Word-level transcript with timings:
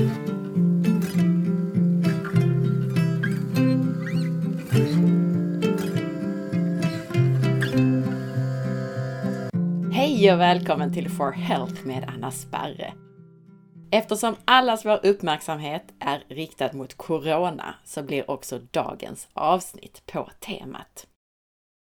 Hej 0.00 0.06
och 10.32 10.40
välkommen 10.40 10.94
till 10.94 11.10
For 11.10 11.32
Health 11.32 11.86
med 11.86 12.04
Anna 12.08 12.30
Sparre. 12.30 12.92
Eftersom 13.90 14.36
allas 14.44 14.84
vår 14.84 15.06
uppmärksamhet 15.06 15.84
är 15.98 16.24
riktad 16.28 16.72
mot 16.72 16.94
Corona 16.94 17.74
så 17.84 18.02
blir 18.02 18.30
också 18.30 18.58
dagens 18.58 19.28
avsnitt 19.32 20.02
på 20.06 20.30
temat. 20.40 21.06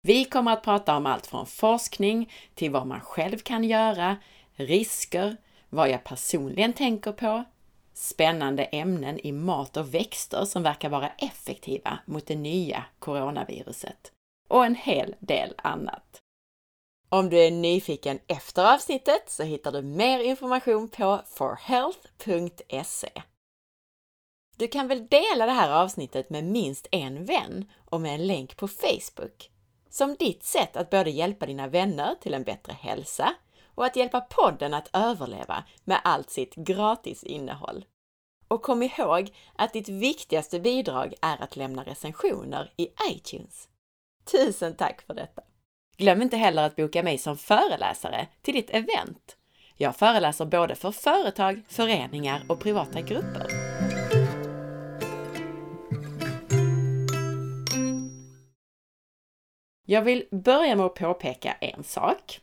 Vi 0.02 0.24
kommer 0.24 0.52
att 0.52 0.62
prata 0.62 0.96
om 0.96 1.06
allt 1.06 1.26
från 1.26 1.46
forskning 1.46 2.32
till 2.54 2.70
vad 2.70 2.86
man 2.86 3.00
själv 3.00 3.38
kan 3.38 3.64
göra, 3.64 4.16
risker, 4.54 5.36
vad 5.68 5.90
jag 5.90 6.04
personligen 6.04 6.72
tänker 6.72 7.12
på, 7.12 7.44
spännande 7.96 8.64
ämnen 8.64 9.26
i 9.26 9.32
mat 9.32 9.76
och 9.76 9.94
växter 9.94 10.44
som 10.44 10.62
verkar 10.62 10.88
vara 10.88 11.08
effektiva 11.08 11.98
mot 12.06 12.26
det 12.26 12.36
nya 12.36 12.84
coronaviruset 12.98 14.12
och 14.48 14.64
en 14.64 14.74
hel 14.74 15.14
del 15.18 15.54
annat. 15.56 16.20
Om 17.08 17.30
du 17.30 17.38
är 17.38 17.50
nyfiken 17.50 18.18
efter 18.26 18.74
avsnittet 18.74 19.30
så 19.30 19.42
hittar 19.42 19.72
du 19.72 19.82
mer 19.82 20.18
information 20.18 20.88
på 20.88 21.20
forhealth.se. 21.26 23.22
Du 24.56 24.68
kan 24.68 24.88
väl 24.88 25.06
dela 25.06 25.46
det 25.46 25.52
här 25.52 25.82
avsnittet 25.82 26.30
med 26.30 26.44
minst 26.44 26.88
en 26.90 27.24
vän 27.24 27.70
och 27.84 28.00
med 28.00 28.14
en 28.14 28.26
länk 28.26 28.56
på 28.56 28.68
Facebook 28.68 29.50
som 29.90 30.14
ditt 30.14 30.44
sätt 30.44 30.76
att 30.76 30.90
både 30.90 31.10
hjälpa 31.10 31.46
dina 31.46 31.68
vänner 31.68 32.14
till 32.20 32.34
en 32.34 32.44
bättre 32.44 32.72
hälsa 32.72 33.34
och 33.76 33.84
att 33.84 33.96
hjälpa 33.96 34.20
podden 34.20 34.74
att 34.74 34.90
överleva 34.92 35.64
med 35.84 36.00
allt 36.04 36.30
sitt 36.30 36.54
gratis 36.54 37.24
innehåll. 37.24 37.84
Och 38.48 38.62
kom 38.62 38.82
ihåg 38.82 39.34
att 39.56 39.72
ditt 39.72 39.88
viktigaste 39.88 40.60
bidrag 40.60 41.14
är 41.22 41.42
att 41.42 41.56
lämna 41.56 41.84
recensioner 41.84 42.72
i 42.76 42.88
iTunes. 43.10 43.68
Tusen 44.32 44.76
tack 44.76 45.02
för 45.02 45.14
detta! 45.14 45.42
Glöm 45.96 46.22
inte 46.22 46.36
heller 46.36 46.62
att 46.62 46.76
boka 46.76 47.02
mig 47.02 47.18
som 47.18 47.36
föreläsare 47.36 48.28
till 48.42 48.54
ditt 48.54 48.70
event. 48.70 49.36
Jag 49.76 49.96
föreläser 49.96 50.44
både 50.44 50.74
för 50.74 50.90
företag, 50.90 51.62
föreningar 51.68 52.42
och 52.48 52.60
privata 52.60 53.00
grupper. 53.00 53.46
Jag 59.88 60.02
vill 60.02 60.24
börja 60.30 60.76
med 60.76 60.86
att 60.86 60.94
påpeka 60.94 61.52
en 61.52 61.84
sak. 61.84 62.40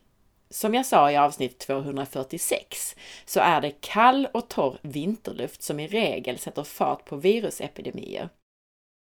Som 0.53 0.73
jag 0.73 0.85
sa 0.85 1.11
i 1.11 1.17
avsnitt 1.17 1.59
246 1.59 2.95
så 3.25 3.39
är 3.39 3.61
det 3.61 3.71
kall 3.81 4.27
och 4.33 4.49
torr 4.49 4.77
vinterluft 4.81 5.63
som 5.63 5.79
i 5.79 5.87
regel 5.87 6.37
sätter 6.37 6.63
fart 6.63 7.05
på 7.05 7.15
virusepidemier. 7.15 8.29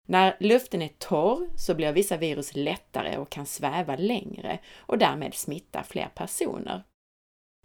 När 0.08 0.38
luften 0.40 0.82
är 0.82 0.88
torr 0.98 1.50
så 1.58 1.76
blir 1.76 1.92
vissa 1.92 2.18
virus 2.18 2.56
lättare 2.56 3.18
och 3.18 3.30
kan 3.30 3.46
sväva 3.46 3.96
längre 3.96 4.60
och 4.78 4.98
därmed 4.98 5.34
smitta 5.34 5.84
fler 5.84 6.10
personer. 6.16 6.84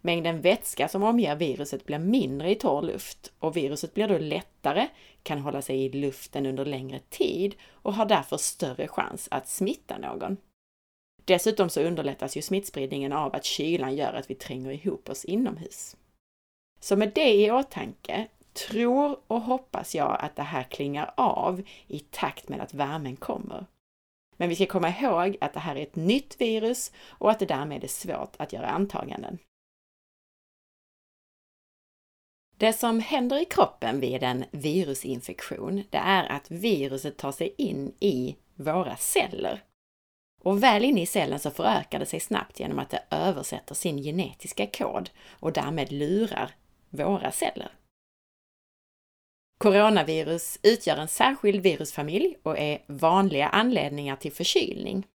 Mängden 0.03 0.41
vätska 0.41 0.89
som 0.89 1.03
omger 1.03 1.37
viruset 1.37 1.87
blir 1.87 1.99
mindre 1.99 2.51
i 2.51 2.55
torr 2.55 2.83
luft 2.83 3.33
och 3.39 3.57
viruset 3.57 3.95
blir 3.95 4.09
då 4.09 4.19
lättare, 4.19 4.89
kan 5.23 5.39
hålla 5.39 5.63
sig 5.63 5.85
i 5.85 5.91
luften 5.91 6.47
under 6.47 6.65
längre 6.65 7.01
tid 7.11 7.55
och 7.71 7.95
har 7.95 8.07
därför 8.07 8.37
större 8.37 8.89
chans 8.89 9.29
att 9.31 9.49
smitta 9.49 9.99
någon. 9.99 10.37
Dessutom 11.25 11.71
så 11.71 11.81
underlättas 11.81 12.37
ju 12.37 12.43
smittspridningen 12.43 13.13
av 13.13 13.35
att 13.35 13.45
kylan 13.45 13.97
gör 13.97 14.13
att 14.13 14.31
vi 14.31 14.35
tränger 14.35 14.71
ihop 14.71 15.09
oss 15.09 15.25
inomhus. 15.25 15.97
Så 16.81 16.97
med 16.97 17.13
det 17.15 17.35
i 17.35 17.51
åtanke 17.51 18.29
tror 18.69 19.21
och 19.27 19.41
hoppas 19.41 19.95
jag 19.95 20.21
att 20.21 20.37
det 20.37 20.43
här 20.43 20.63
klingar 20.63 21.15
av 21.17 21.63
i 21.87 21.99
takt 21.99 22.49
med 22.49 22.61
att 22.61 22.75
värmen 22.75 23.17
kommer. 23.17 23.67
Men 24.37 24.49
vi 24.49 24.55
ska 24.55 24.67
komma 24.67 24.89
ihåg 24.89 25.37
att 25.41 25.53
det 25.53 25.61
här 25.61 25.77
är 25.77 25.83
ett 25.83 25.97
nytt 25.97 26.41
virus 26.41 26.93
och 27.09 27.31
att 27.31 27.39
det 27.39 27.47
därmed 27.47 27.85
är 27.85 27.89
svårt 27.89 28.35
att 28.37 28.53
göra 28.53 28.67
antaganden. 28.67 29.39
Det 32.57 32.73
som 32.73 33.01
händer 33.01 33.43
i 33.43 33.45
kroppen 33.45 34.01
vid 34.01 34.23
en 34.23 34.45
virusinfektion, 34.51 35.83
det 35.91 35.99
är 35.99 36.33
att 36.33 36.51
viruset 36.51 37.17
tar 37.17 37.33
sig 37.33 37.55
in 37.59 37.95
i 38.01 38.37
våra 38.55 38.97
celler. 38.97 39.63
Och 40.45 40.63
väl 40.63 40.85
inne 40.85 41.03
i 41.03 41.07
cellen 41.07 41.39
så 41.39 41.51
förökar 41.51 41.99
det 41.99 42.07
sig 42.07 42.21
snabbt 42.21 42.61
genom 42.61 42.79
att 42.79 42.91
det 42.91 43.03
översätter 43.11 43.75
sin 43.75 44.03
genetiska 44.03 44.67
kod 44.67 45.11
och 45.31 45.53
därmed 45.53 45.93
lurar 45.93 46.51
våra 46.91 47.31
celler. 47.31 47.73
Coronavirus 49.59 50.59
utgör 50.63 50.97
en 50.97 51.09
särskild 51.09 51.63
virusfamilj 51.63 52.37
och 52.43 52.59
är 52.59 52.83
vanliga 52.87 53.49
anledningar 53.49 54.17
till 54.17 54.33
förkylning. 54.33 55.07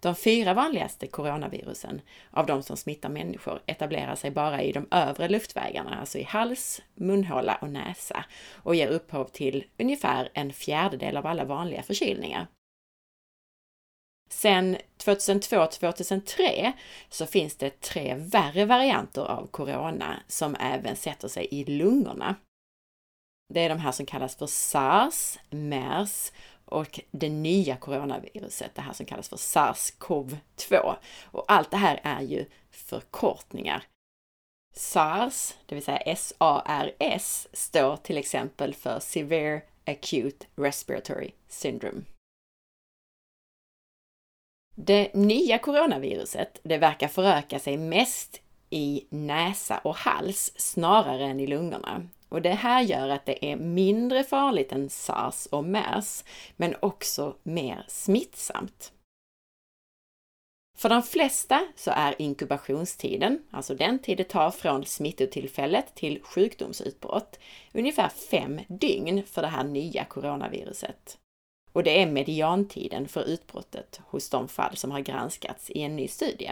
De 0.00 0.14
fyra 0.14 0.54
vanligaste 0.54 1.06
coronavirusen 1.06 2.00
av 2.30 2.46
de 2.46 2.62
som 2.62 2.76
smittar 2.76 3.08
människor 3.08 3.62
etablerar 3.66 4.14
sig 4.14 4.30
bara 4.30 4.62
i 4.62 4.72
de 4.72 4.86
övre 4.90 5.28
luftvägarna, 5.28 6.00
alltså 6.00 6.18
i 6.18 6.22
hals, 6.22 6.82
munhåla 6.94 7.58
och 7.60 7.70
näsa 7.70 8.24
och 8.54 8.74
ger 8.74 8.88
upphov 8.88 9.24
till 9.24 9.64
ungefär 9.78 10.28
en 10.34 10.52
fjärdedel 10.52 11.16
av 11.16 11.26
alla 11.26 11.44
vanliga 11.44 11.82
förkylningar. 11.82 12.46
Sen 14.32 14.76
2002-2003 14.98 16.72
så 17.08 17.26
finns 17.26 17.56
det 17.56 17.80
tre 17.80 18.14
värre 18.14 18.64
varianter 18.64 19.22
av 19.22 19.46
corona 19.46 20.22
som 20.28 20.56
även 20.60 20.96
sätter 20.96 21.28
sig 21.28 21.48
i 21.50 21.64
lungorna. 21.64 22.36
Det 23.54 23.60
är 23.60 23.68
de 23.68 23.78
här 23.78 23.92
som 23.92 24.06
kallas 24.06 24.36
för 24.36 24.46
SARS, 24.46 25.38
MERS 25.50 26.32
och 26.64 27.00
det 27.10 27.28
nya 27.28 27.76
coronaviruset, 27.76 28.74
det 28.74 28.82
här 28.82 28.92
som 28.92 29.06
kallas 29.06 29.28
för 29.28 29.36
SARS-CoV-2. 29.36 30.96
Och 31.22 31.44
allt 31.48 31.70
det 31.70 31.76
här 31.76 32.00
är 32.02 32.20
ju 32.20 32.46
förkortningar. 32.70 33.84
SARS, 34.74 35.54
det 35.66 35.74
vill 35.74 35.84
säga 35.84 36.16
SARS, 36.16 37.46
står 37.52 37.96
till 37.96 38.18
exempel 38.18 38.74
för 38.74 39.00
Severe 39.00 39.62
Acute 39.86 40.46
Respiratory 40.56 41.30
Syndrome. 41.48 42.02
Det 44.74 45.14
nya 45.14 45.58
coronaviruset, 45.58 46.60
det 46.62 46.78
verkar 46.78 47.08
föröka 47.08 47.58
sig 47.58 47.76
mest 47.76 48.40
i 48.70 49.06
näsa 49.10 49.78
och 49.78 49.96
hals 49.96 50.52
snarare 50.56 51.24
än 51.24 51.40
i 51.40 51.46
lungorna. 51.46 52.08
Och 52.28 52.42
det 52.42 52.50
här 52.50 52.82
gör 52.82 53.08
att 53.08 53.26
det 53.26 53.52
är 53.52 53.56
mindre 53.56 54.24
farligt 54.24 54.72
än 54.72 54.90
sars 54.90 55.46
och 55.46 55.64
mers, 55.64 56.24
men 56.56 56.74
också 56.80 57.36
mer 57.42 57.84
smittsamt. 57.88 58.92
För 60.78 60.88
de 60.88 61.02
flesta 61.02 61.66
så 61.76 61.90
är 61.90 62.22
inkubationstiden, 62.22 63.42
alltså 63.50 63.74
den 63.74 63.98
tid 63.98 64.16
det 64.16 64.24
tar 64.24 64.50
från 64.50 64.84
smittotillfället 64.84 65.94
till 65.94 66.22
sjukdomsutbrott, 66.22 67.38
ungefär 67.72 68.08
fem 68.08 68.60
dygn 68.68 69.22
för 69.26 69.42
det 69.42 69.48
här 69.48 69.64
nya 69.64 70.04
coronaviruset. 70.04 71.18
Och 71.72 71.82
det 71.82 72.02
är 72.02 72.06
mediantiden 72.06 73.08
för 73.08 73.24
utbrottet 73.24 74.00
hos 74.06 74.30
de 74.30 74.48
fall 74.48 74.76
som 74.76 74.90
har 74.90 75.00
granskats 75.00 75.70
i 75.70 75.82
en 75.82 75.96
ny 75.96 76.08
studie. 76.08 76.50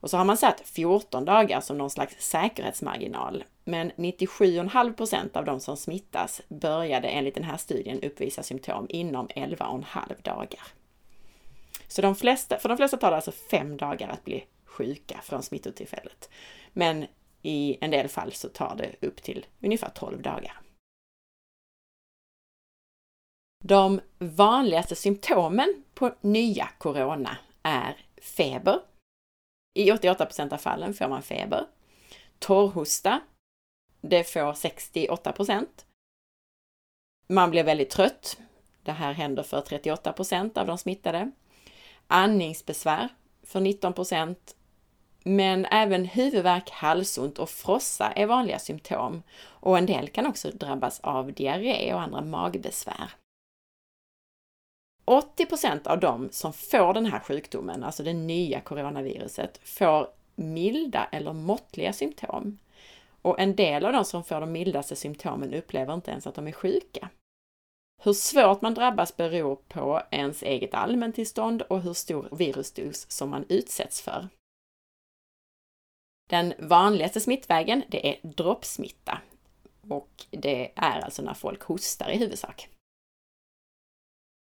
Och 0.00 0.10
så 0.10 0.16
har 0.16 0.24
man 0.24 0.36
satt 0.36 0.60
14 0.60 1.24
dagar 1.24 1.60
som 1.60 1.78
någon 1.78 1.90
slags 1.90 2.14
säkerhetsmarginal. 2.18 3.44
Men 3.64 3.92
97,5 3.92 5.36
av 5.36 5.44
de 5.44 5.60
som 5.60 5.76
smittas 5.76 6.42
började 6.48 7.08
enligt 7.08 7.34
den 7.34 7.44
här 7.44 7.56
studien 7.56 8.02
uppvisa 8.02 8.42
symptom 8.42 8.86
inom 8.88 9.28
11,5 9.28 10.22
dagar. 10.22 10.62
Så 11.88 12.02
de 12.02 12.14
flesta, 12.14 12.58
för 12.58 12.68
de 12.68 12.76
flesta 12.76 12.96
tar 12.96 13.10
det 13.10 13.16
alltså 13.16 13.32
fem 13.32 13.76
dagar 13.76 14.08
att 14.08 14.24
bli 14.24 14.44
sjuka 14.64 15.20
från 15.22 15.42
smittotillfället. 15.42 16.30
Men 16.72 17.06
i 17.42 17.78
en 17.80 17.90
del 17.90 18.08
fall 18.08 18.32
så 18.32 18.48
tar 18.48 18.76
det 18.76 19.06
upp 19.06 19.22
till 19.22 19.46
ungefär 19.60 19.90
12 19.94 20.22
dagar. 20.22 20.60
De 23.64 24.00
vanligaste 24.18 24.96
symptomen 24.96 25.84
på 25.94 26.14
nya 26.20 26.68
corona 26.78 27.36
är 27.62 27.96
feber, 28.22 28.80
i 29.74 29.92
88 29.92 30.26
av 30.50 30.56
fallen 30.56 30.94
får 30.94 31.08
man 31.08 31.22
feber. 31.22 31.66
Torrhosta, 32.38 33.20
det 34.00 34.24
får 34.24 34.52
68. 34.52 35.34
Man 37.26 37.50
blir 37.50 37.64
väldigt 37.64 37.90
trött. 37.90 38.38
Det 38.82 38.92
här 38.92 39.12
händer 39.12 39.42
för 39.42 39.60
38 39.60 40.14
av 40.54 40.66
de 40.66 40.78
smittade. 40.78 41.30
Andningsbesvär 42.06 43.08
för 43.42 43.60
19. 43.60 43.94
Men 45.24 45.64
även 45.64 46.04
huvudvärk, 46.04 46.70
halsont 46.70 47.38
och 47.38 47.50
frossa 47.50 48.12
är 48.12 48.26
vanliga 48.26 48.58
symptom 48.58 49.22
och 49.42 49.78
en 49.78 49.86
del 49.86 50.08
kan 50.08 50.26
också 50.26 50.50
drabbas 50.50 51.00
av 51.00 51.32
diarré 51.32 51.94
och 51.94 52.00
andra 52.00 52.20
magbesvär. 52.20 53.10
80% 55.04 55.86
av 55.86 56.00
de 56.00 56.28
som 56.32 56.52
får 56.52 56.94
den 56.94 57.06
här 57.06 57.20
sjukdomen, 57.20 57.84
alltså 57.84 58.02
det 58.02 58.12
nya 58.12 58.60
coronaviruset, 58.60 59.60
får 59.64 60.08
milda 60.34 61.08
eller 61.12 61.32
måttliga 61.32 61.92
symptom. 61.92 62.58
och 63.22 63.40
en 63.40 63.56
del 63.56 63.84
av 63.84 63.92
de 63.92 64.04
som 64.04 64.24
får 64.24 64.40
de 64.40 64.52
mildaste 64.52 64.96
symptomen 64.96 65.54
upplever 65.54 65.94
inte 65.94 66.10
ens 66.10 66.26
att 66.26 66.34
de 66.34 66.48
är 66.48 66.52
sjuka. 66.52 67.08
Hur 68.02 68.12
svårt 68.12 68.62
man 68.62 68.74
drabbas 68.74 69.16
beror 69.16 69.56
på 69.56 70.02
ens 70.10 70.42
eget 70.42 70.74
allmäntillstånd 70.74 71.62
och 71.62 71.82
hur 71.82 71.92
stor 71.92 72.28
virusdos 72.32 73.10
som 73.10 73.30
man 73.30 73.44
utsätts 73.48 74.02
för. 74.02 74.28
Den 76.30 76.54
vanligaste 76.58 77.20
smittvägen, 77.20 77.82
det 77.88 78.08
är 78.08 78.28
droppsmitta 78.28 79.18
och 79.88 80.26
det 80.30 80.72
är 80.76 81.00
alltså 81.00 81.22
när 81.22 81.34
folk 81.34 81.62
hostar 81.62 82.10
i 82.10 82.18
huvudsak. 82.18 82.68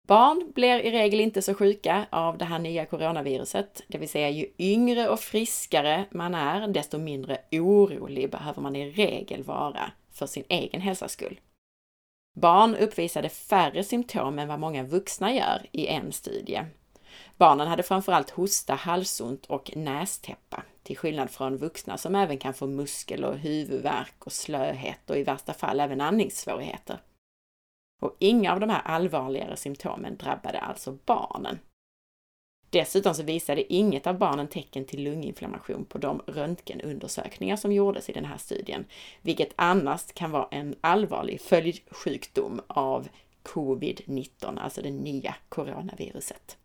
Barn 0.06 0.52
blir 0.54 0.78
i 0.78 0.90
regel 0.90 1.20
inte 1.20 1.42
så 1.42 1.54
sjuka 1.54 2.06
av 2.10 2.38
det 2.38 2.44
här 2.44 2.58
nya 2.58 2.86
coronaviruset, 2.86 3.82
det 3.88 3.98
vill 3.98 4.08
säga 4.08 4.30
ju 4.30 4.46
yngre 4.58 5.08
och 5.08 5.20
friskare 5.20 6.04
man 6.10 6.34
är, 6.34 6.68
desto 6.68 6.98
mindre 6.98 7.38
orolig 7.52 8.30
behöver 8.30 8.62
man 8.62 8.76
i 8.76 8.90
regel 8.90 9.42
vara 9.42 9.90
för 10.12 10.26
sin 10.26 10.44
egen 10.48 10.80
hälsas 10.80 11.12
skull. 11.12 11.40
Barn 12.36 12.76
uppvisade 12.76 13.28
färre 13.28 13.84
symptom 13.84 14.38
än 14.38 14.48
vad 14.48 14.60
många 14.60 14.82
vuxna 14.82 15.34
gör 15.34 15.66
i 15.72 15.86
en 15.86 16.12
studie. 16.12 16.62
Barnen 17.36 17.68
hade 17.68 17.82
framförallt 17.82 18.30
hosta, 18.30 18.74
halsont 18.74 19.46
och 19.46 19.76
nästäppa, 19.76 20.62
till 20.82 20.96
skillnad 20.96 21.30
från 21.30 21.56
vuxna 21.56 21.98
som 21.98 22.14
även 22.14 22.38
kan 22.38 22.54
få 22.54 22.66
muskel 22.66 23.24
och 23.24 23.38
huvudvärk 23.38 24.26
och 24.26 24.32
slöhet 24.32 25.10
och 25.10 25.18
i 25.18 25.22
värsta 25.22 25.52
fall 25.52 25.80
även 25.80 26.00
andningssvårigheter. 26.00 26.98
Och 28.02 28.16
inga 28.18 28.52
av 28.52 28.60
de 28.60 28.70
här 28.70 28.82
allvarligare 28.82 29.56
symptomen 29.56 30.16
drabbade 30.16 30.60
alltså 30.60 30.98
barnen. 31.04 31.58
Dessutom 32.70 33.14
så 33.14 33.22
visade 33.22 33.72
inget 33.72 34.06
av 34.06 34.18
barnen 34.18 34.48
tecken 34.48 34.84
till 34.84 35.02
lunginflammation 35.02 35.84
på 35.84 35.98
de 35.98 36.22
röntgenundersökningar 36.26 37.56
som 37.56 37.72
gjordes 37.72 38.08
i 38.08 38.12
den 38.12 38.24
här 38.24 38.38
studien, 38.38 38.84
vilket 39.22 39.52
annars 39.56 40.12
kan 40.12 40.30
vara 40.30 40.48
en 40.50 40.74
allvarlig 40.80 41.40
följdsjukdom 41.40 42.60
av 42.66 43.08
covid-19, 43.42 44.58
alltså 44.58 44.82
det 44.82 44.90
nya 44.90 45.34
coronaviruset. 45.48 46.58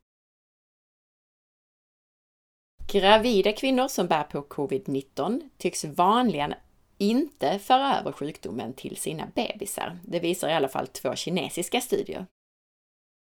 Gravida 2.91 3.53
kvinnor 3.53 3.87
som 3.87 4.07
bär 4.07 4.23
på 4.23 4.41
covid-19 4.41 5.49
tycks 5.57 5.85
vanligen 5.85 6.53
inte 7.01 7.59
föra 7.59 7.99
över 7.99 8.11
sjukdomen 8.11 8.73
till 8.73 8.97
sina 8.97 9.27
bebisar. 9.35 9.99
Det 10.03 10.19
visar 10.19 10.49
i 10.49 10.53
alla 10.53 10.67
fall 10.67 10.87
två 10.87 11.15
kinesiska 11.15 11.81
studier. 11.81 12.25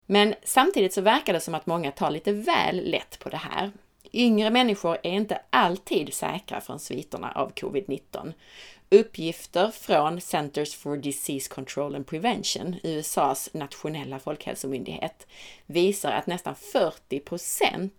Men 0.05 0.35
samtidigt 0.43 0.93
så 0.93 1.01
verkar 1.01 1.33
det 1.33 1.39
som 1.39 1.55
att 1.55 1.65
många 1.65 1.91
tar 1.91 2.11
lite 2.11 2.31
väl 2.31 2.89
lätt 2.89 3.19
på 3.19 3.29
det 3.29 3.37
här. 3.37 3.71
Yngre 4.13 4.49
människor 4.49 4.97
är 5.03 5.11
inte 5.11 5.41
alltid 5.49 6.13
säkra 6.13 6.61
från 6.61 6.79
sviterna 6.79 7.31
av 7.31 7.53
covid-19. 7.53 8.33
Uppgifter 8.89 9.71
från 9.71 10.21
Centers 10.21 10.75
for 10.75 10.97
Disease 10.97 11.49
Control 11.49 11.95
and 11.95 12.07
Prevention, 12.07 12.75
USAs 12.83 13.49
nationella 13.53 14.19
folkhälsomyndighet, 14.19 15.27
visar 15.65 16.11
att 16.11 16.27
nästan 16.27 16.55
40% 16.55 17.89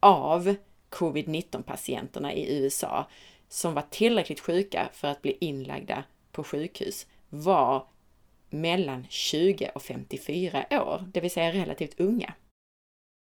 av 0.00 0.54
covid-19 0.90 1.62
patienterna 1.62 2.32
i 2.32 2.56
USA 2.58 3.06
som 3.48 3.74
var 3.74 3.84
tillräckligt 3.90 4.40
sjuka 4.40 4.88
för 4.92 5.08
att 5.08 5.22
bli 5.22 5.36
inlagda 5.40 6.04
på 6.32 6.44
sjukhus 6.44 7.06
var 7.28 7.86
mellan 8.50 9.06
20 9.08 9.70
och 9.74 9.82
54 9.82 10.64
år, 10.70 11.04
det 11.12 11.20
vill 11.20 11.30
säga 11.30 11.52
relativt 11.52 12.00
unga. 12.00 12.34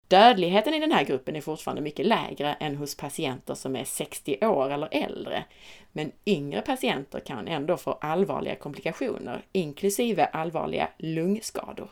Dödligheten 0.07 0.73
i 0.73 0.79
den 0.79 0.91
här 0.91 1.06
gruppen 1.06 1.35
är 1.35 1.41
fortfarande 1.41 1.81
mycket 1.81 2.06
lägre 2.06 2.53
än 2.53 2.75
hos 2.75 2.97
patienter 2.97 3.56
som 3.56 3.75
är 3.75 3.83
60 3.83 4.45
år 4.45 4.69
eller 4.69 4.89
äldre, 4.91 5.45
men 5.91 6.11
yngre 6.25 6.61
patienter 6.61 7.19
kan 7.19 7.47
ändå 7.47 7.77
få 7.77 7.91
allvarliga 7.91 8.56
komplikationer, 8.56 9.41
inklusive 9.51 10.25
allvarliga 10.25 10.89
lungskador. 10.97 11.89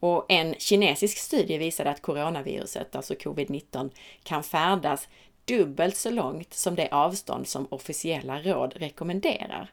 Och 0.00 0.26
en 0.28 0.54
kinesisk 0.54 1.18
studie 1.18 1.58
visade 1.58 1.90
att 1.90 2.02
coronaviruset, 2.02 2.96
alltså 2.96 3.14
covid-19, 3.14 3.90
kan 4.22 4.42
färdas 4.42 5.08
dubbelt 5.48 5.96
så 5.96 6.10
långt 6.10 6.54
som 6.54 6.74
det 6.74 6.88
avstånd 6.88 7.48
som 7.48 7.66
officiella 7.70 8.42
råd 8.42 8.72
rekommenderar. 8.76 9.72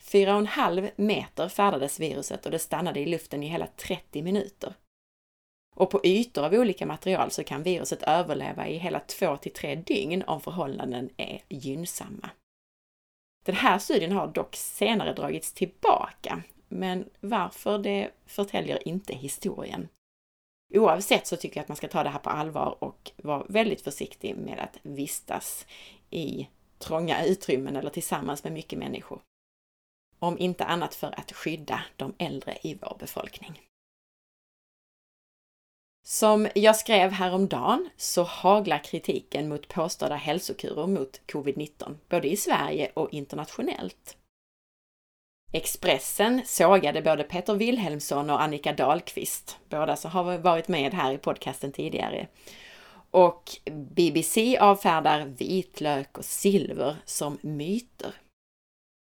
4,5 0.00 0.90
meter 0.96 1.48
färdades 1.48 2.00
viruset 2.00 2.46
och 2.46 2.52
det 2.52 2.58
stannade 2.58 3.00
i 3.00 3.06
luften 3.06 3.42
i 3.42 3.46
hela 3.46 3.66
30 3.66 4.22
minuter. 4.22 4.74
Och 5.76 5.90
på 5.90 6.00
ytor 6.04 6.44
av 6.44 6.52
olika 6.52 6.86
material 6.86 7.30
så 7.30 7.44
kan 7.44 7.62
viruset 7.62 8.02
överleva 8.02 8.68
i 8.68 8.78
hela 8.78 9.00
2 9.00 9.36
till 9.36 9.52
3 9.52 9.74
dygn 9.74 10.22
om 10.26 10.40
förhållanden 10.40 11.10
är 11.16 11.40
gynnsamma. 11.48 12.30
Den 13.44 13.54
här 13.54 13.78
studien 13.78 14.12
har 14.12 14.26
dock 14.26 14.56
senare 14.56 15.12
dragits 15.12 15.52
tillbaka, 15.52 16.42
men 16.68 17.08
varför 17.20 17.78
det 17.78 18.10
förtäljer 18.26 18.88
inte 18.88 19.14
historien. 19.14 19.88
Oavsett 20.74 21.26
så 21.26 21.36
tycker 21.36 21.56
jag 21.56 21.62
att 21.62 21.68
man 21.68 21.76
ska 21.76 21.88
ta 21.88 22.02
det 22.02 22.10
här 22.10 22.18
på 22.18 22.30
allvar 22.30 22.84
och 22.84 23.10
vara 23.16 23.46
väldigt 23.48 23.80
försiktig 23.80 24.36
med 24.36 24.58
att 24.58 24.78
vistas 24.82 25.66
i 26.10 26.48
trånga 26.78 27.24
utrymmen 27.24 27.76
eller 27.76 27.90
tillsammans 27.90 28.44
med 28.44 28.52
mycket 28.52 28.78
människor. 28.78 29.20
Om 30.18 30.38
inte 30.38 30.64
annat 30.64 30.94
för 30.94 31.20
att 31.20 31.32
skydda 31.32 31.82
de 31.96 32.14
äldre 32.18 32.58
i 32.62 32.74
vår 32.74 32.96
befolkning. 33.00 33.60
Som 36.06 36.48
jag 36.54 36.76
skrev 36.76 37.10
häromdagen 37.10 37.88
så 37.96 38.22
haglar 38.22 38.84
kritiken 38.84 39.48
mot 39.48 39.68
påstådda 39.68 40.14
hälsokurer 40.14 40.86
mot 40.86 41.20
covid-19, 41.26 41.96
både 42.08 42.28
i 42.28 42.36
Sverige 42.36 42.90
och 42.94 43.12
internationellt. 43.12 44.16
Expressen 45.52 46.42
sågade 46.44 47.02
både 47.02 47.24
Peter 47.24 47.54
Wilhelmsson 47.54 48.30
och 48.30 48.42
Annika 48.42 48.72
Dahlqvist. 48.72 49.58
Båda 49.68 49.96
som 49.96 50.10
har 50.10 50.38
varit 50.38 50.68
med 50.68 50.94
här 50.94 51.12
i 51.12 51.18
podcasten 51.18 51.72
tidigare. 51.72 52.26
Och 53.10 53.50
BBC 53.70 54.58
avfärdar 54.58 55.24
vitlök 55.24 56.18
och 56.18 56.24
silver 56.24 56.96
som 57.04 57.38
myter. 57.40 58.14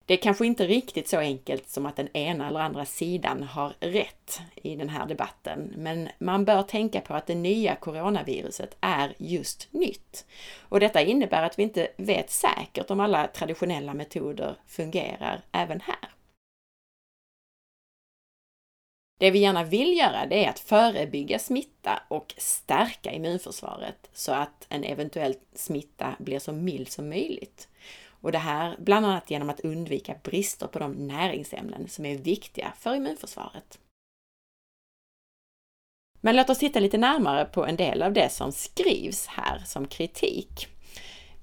Det 0.05 0.13
är 0.13 0.17
kanske 0.17 0.45
inte 0.45 0.67
riktigt 0.67 1.07
så 1.07 1.17
enkelt 1.17 1.69
som 1.69 1.85
att 1.85 1.95
den 1.95 2.17
ena 2.17 2.47
eller 2.47 2.59
andra 2.59 2.85
sidan 2.85 3.43
har 3.43 3.73
rätt 3.79 4.41
i 4.55 4.75
den 4.75 4.89
här 4.89 5.05
debatten, 5.05 5.73
men 5.77 6.09
man 6.19 6.45
bör 6.45 6.63
tänka 6.63 7.01
på 7.01 7.13
att 7.13 7.27
det 7.27 7.35
nya 7.35 7.75
coronaviruset 7.75 8.77
är 8.81 9.13
just 9.17 9.67
nytt. 9.71 10.25
Och 10.59 10.79
detta 10.79 11.01
innebär 11.01 11.43
att 11.43 11.59
vi 11.59 11.63
inte 11.63 11.87
vet 11.97 12.31
säkert 12.31 12.91
om 12.91 12.99
alla 12.99 13.27
traditionella 13.27 13.93
metoder 13.93 14.55
fungerar 14.67 15.41
även 15.51 15.81
här. 15.81 16.09
Det 19.21 19.31
vi 19.31 19.39
gärna 19.39 19.63
vill 19.63 19.97
göra 19.97 20.25
det 20.25 20.45
är 20.45 20.49
att 20.49 20.59
förebygga 20.59 21.39
smitta 21.39 22.03
och 22.07 22.33
stärka 22.37 23.11
immunförsvaret 23.11 24.09
så 24.13 24.31
att 24.31 24.65
en 24.69 24.83
eventuell 24.83 25.35
smitta 25.55 26.15
blir 26.19 26.39
så 26.39 26.53
mild 26.53 26.89
som 26.89 27.09
möjligt. 27.09 27.67
Och 28.07 28.31
det 28.31 28.37
här 28.37 28.75
bland 28.79 29.05
annat 29.05 29.31
genom 29.31 29.49
att 29.49 29.59
undvika 29.59 30.15
brister 30.23 30.67
på 30.67 30.79
de 30.79 30.91
näringsämnen 30.91 31.87
som 31.87 32.05
är 32.05 32.17
viktiga 32.17 32.73
för 32.79 32.95
immunförsvaret. 32.95 33.79
Men 36.21 36.35
låt 36.35 36.49
oss 36.49 36.59
titta 36.59 36.79
lite 36.79 36.97
närmare 36.97 37.45
på 37.45 37.65
en 37.65 37.75
del 37.75 38.01
av 38.01 38.13
det 38.13 38.29
som 38.29 38.51
skrivs 38.51 39.27
här 39.27 39.59
som 39.65 39.87
kritik. 39.87 40.70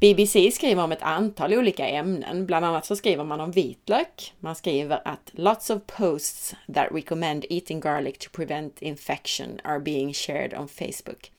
BBC 0.00 0.50
skriver 0.52 0.82
om 0.82 0.92
ett 0.92 1.02
antal 1.02 1.54
olika 1.54 1.88
ämnen. 1.88 2.46
Bland 2.46 2.64
annat 2.64 2.86
så 2.86 2.96
skriver 2.96 3.24
man 3.24 3.40
om 3.40 3.50
vitlök. 3.50 4.34
Man 4.40 4.54
skriver 4.54 5.02
att 5.04 5.30
lots 5.32 5.70
of 5.70 5.86
posts 5.86 6.54
that 6.74 6.92
recommend 6.92 7.44
eating 7.50 7.80
garlic 7.80 8.18
to 8.18 8.30
prevent 8.32 8.82
infection 8.82 9.60
are 9.64 9.80
being 9.80 10.14
shared 10.14 10.54
on 10.54 10.68
Facebook. 10.68 11.30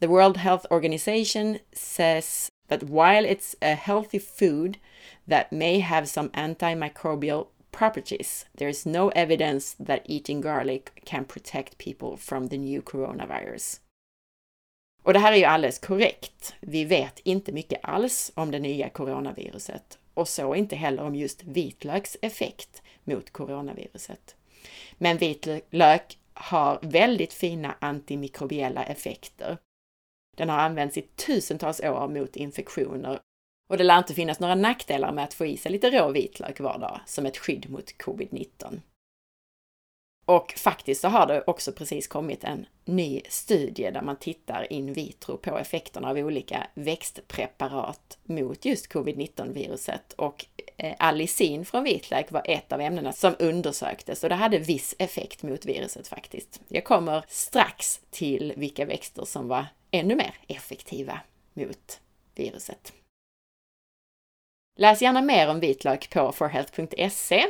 The 0.00 0.06
World 0.06 0.36
Health 0.36 0.66
Organization 0.70 1.58
says 1.72 2.48
that 2.68 2.82
while 2.82 3.26
it's 3.26 3.54
a 3.60 3.74
healthy 3.74 4.20
food 4.20 4.78
that 5.28 5.52
may 5.52 5.80
have 5.80 6.06
some 6.06 6.28
antimicrobial 6.28 7.46
properties, 7.72 8.46
there 8.56 8.70
is 8.70 8.86
no 8.86 9.08
evidence 9.08 9.76
that 9.86 10.02
eating 10.06 10.40
garlic 10.40 11.02
can 11.04 11.24
protect 11.24 11.78
people 11.78 12.16
from 12.16 12.48
the 12.48 12.58
new 12.58 12.82
coronavirus. 12.82 13.80
Och 15.08 15.14
det 15.14 15.20
här 15.20 15.32
är 15.32 15.36
ju 15.36 15.44
alldeles 15.44 15.78
korrekt. 15.78 16.54
Vi 16.60 16.84
vet 16.84 17.18
inte 17.18 17.52
mycket 17.52 17.80
alls 17.82 18.32
om 18.34 18.50
det 18.50 18.58
nya 18.58 18.88
coronaviruset 18.88 19.98
och 20.14 20.28
så 20.28 20.54
inte 20.54 20.76
heller 20.76 21.02
om 21.02 21.14
just 21.14 21.44
vitlöks 21.44 22.16
effekt 22.22 22.82
mot 23.04 23.30
coronaviruset. 23.30 24.36
Men 24.94 25.18
vitlök 25.18 26.18
har 26.34 26.78
väldigt 26.82 27.32
fina 27.32 27.74
antimikrobiella 27.78 28.84
effekter. 28.84 29.58
Den 30.36 30.48
har 30.48 30.58
använts 30.58 30.96
i 30.96 31.02
tusentals 31.02 31.80
år 31.80 32.08
mot 32.08 32.36
infektioner 32.36 33.20
och 33.70 33.78
det 33.78 33.84
lär 33.84 33.98
inte 33.98 34.14
finnas 34.14 34.40
några 34.40 34.54
nackdelar 34.54 35.12
med 35.12 35.24
att 35.24 35.34
få 35.34 35.46
i 35.46 35.56
sig 35.56 35.72
lite 35.72 35.90
rå 35.90 36.10
vitlök 36.10 36.60
var 36.60 36.78
dag 36.78 37.00
som 37.06 37.26
ett 37.26 37.36
skydd 37.36 37.70
mot 37.70 37.98
covid-19. 37.98 38.80
Och 40.28 40.54
faktiskt 40.56 41.00
så 41.00 41.08
har 41.08 41.26
det 41.26 41.42
också 41.46 41.72
precis 41.72 42.08
kommit 42.08 42.44
en 42.44 42.66
ny 42.84 43.20
studie 43.28 43.90
där 43.90 44.02
man 44.02 44.16
tittar 44.16 44.72
in 44.72 44.92
vitro 44.92 45.36
på 45.36 45.58
effekterna 45.58 46.10
av 46.10 46.16
olika 46.16 46.66
växtpreparat 46.74 48.18
mot 48.24 48.64
just 48.64 48.92
covid-19 48.92 49.52
viruset 49.52 50.12
och 50.12 50.46
eh, 50.76 50.94
allicin 50.98 51.64
från 51.64 51.84
vitlök 51.84 52.30
var 52.30 52.42
ett 52.44 52.72
av 52.72 52.80
ämnena 52.80 53.12
som 53.12 53.34
undersöktes 53.38 54.22
och 54.22 54.28
det 54.28 54.34
hade 54.34 54.58
viss 54.58 54.94
effekt 54.98 55.42
mot 55.42 55.66
viruset 55.66 56.08
faktiskt. 56.08 56.60
Jag 56.68 56.84
kommer 56.84 57.24
strax 57.28 58.00
till 58.10 58.52
vilka 58.56 58.84
växter 58.84 59.24
som 59.24 59.48
var 59.48 59.66
ännu 59.90 60.14
mer 60.14 60.34
effektiva 60.48 61.20
mot 61.54 62.00
viruset. 62.34 62.92
Läs 64.76 65.02
gärna 65.02 65.22
mer 65.22 65.50
om 65.50 65.60
vitlök 65.60 66.10
på 66.10 66.32
forhealth.se 66.32 67.46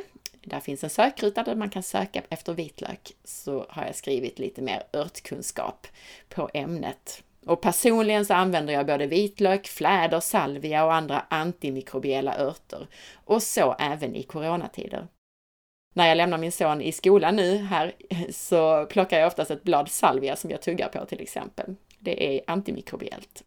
där 0.49 0.61
finns 0.61 0.85
en 0.85 0.90
sökruta 0.90 1.43
där 1.43 1.55
man 1.55 1.71
kan 1.71 1.83
söka 1.83 2.23
efter 2.28 2.55
vitlök, 2.55 3.12
så 3.25 3.67
har 3.69 3.85
jag 3.85 3.95
skrivit 3.95 4.38
lite 4.38 4.62
mer 4.62 4.83
örtkunskap 4.93 5.87
på 6.28 6.50
ämnet. 6.55 7.23
Och 7.47 7.61
personligen 7.61 8.26
så 8.26 8.35
använder 8.35 8.73
jag 8.73 8.87
både 8.87 9.07
vitlök, 9.07 9.67
fläder, 9.67 10.21
salvia 10.21 10.85
och 10.85 10.95
andra 10.95 11.25
antimikrobiella 11.28 12.38
örter. 12.38 12.87
Och 13.25 13.43
så 13.43 13.76
även 13.78 14.17
i 14.17 14.23
coronatider. 14.23 15.07
När 15.95 16.09
jag 16.09 16.17
lämnar 16.17 16.38
min 16.38 16.52
son 16.52 16.81
i 16.81 16.93
skolan 16.93 17.37
nu 17.37 17.57
här 17.57 17.93
så 18.31 18.87
plockar 18.87 19.19
jag 19.19 19.26
oftast 19.26 19.50
ett 19.50 19.62
blad 19.62 19.88
salvia 19.88 20.37
som 20.37 20.50
jag 20.50 20.62
tuggar 20.62 20.88
på 20.88 21.05
till 21.05 21.21
exempel. 21.21 21.75
Det 21.99 22.37
är 22.37 22.40
antimikrobiellt. 22.47 23.45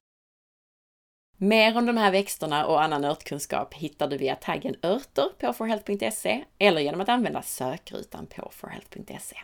Mer 1.43 1.77
om 1.77 1.85
de 1.85 1.97
här 1.97 2.11
växterna 2.11 2.65
och 2.65 2.83
annan 2.83 3.03
örtkunskap 3.05 3.73
hittar 3.73 4.07
du 4.07 4.17
via 4.17 4.35
taggen 4.35 4.75
örter 4.83 5.29
på 5.39 5.53
forhealth.se 5.53 6.43
eller 6.57 6.81
genom 6.81 7.01
att 7.01 7.09
använda 7.09 7.41
sökrutan 7.41 8.27
på 8.27 8.51
forhealth.se. 8.51 9.37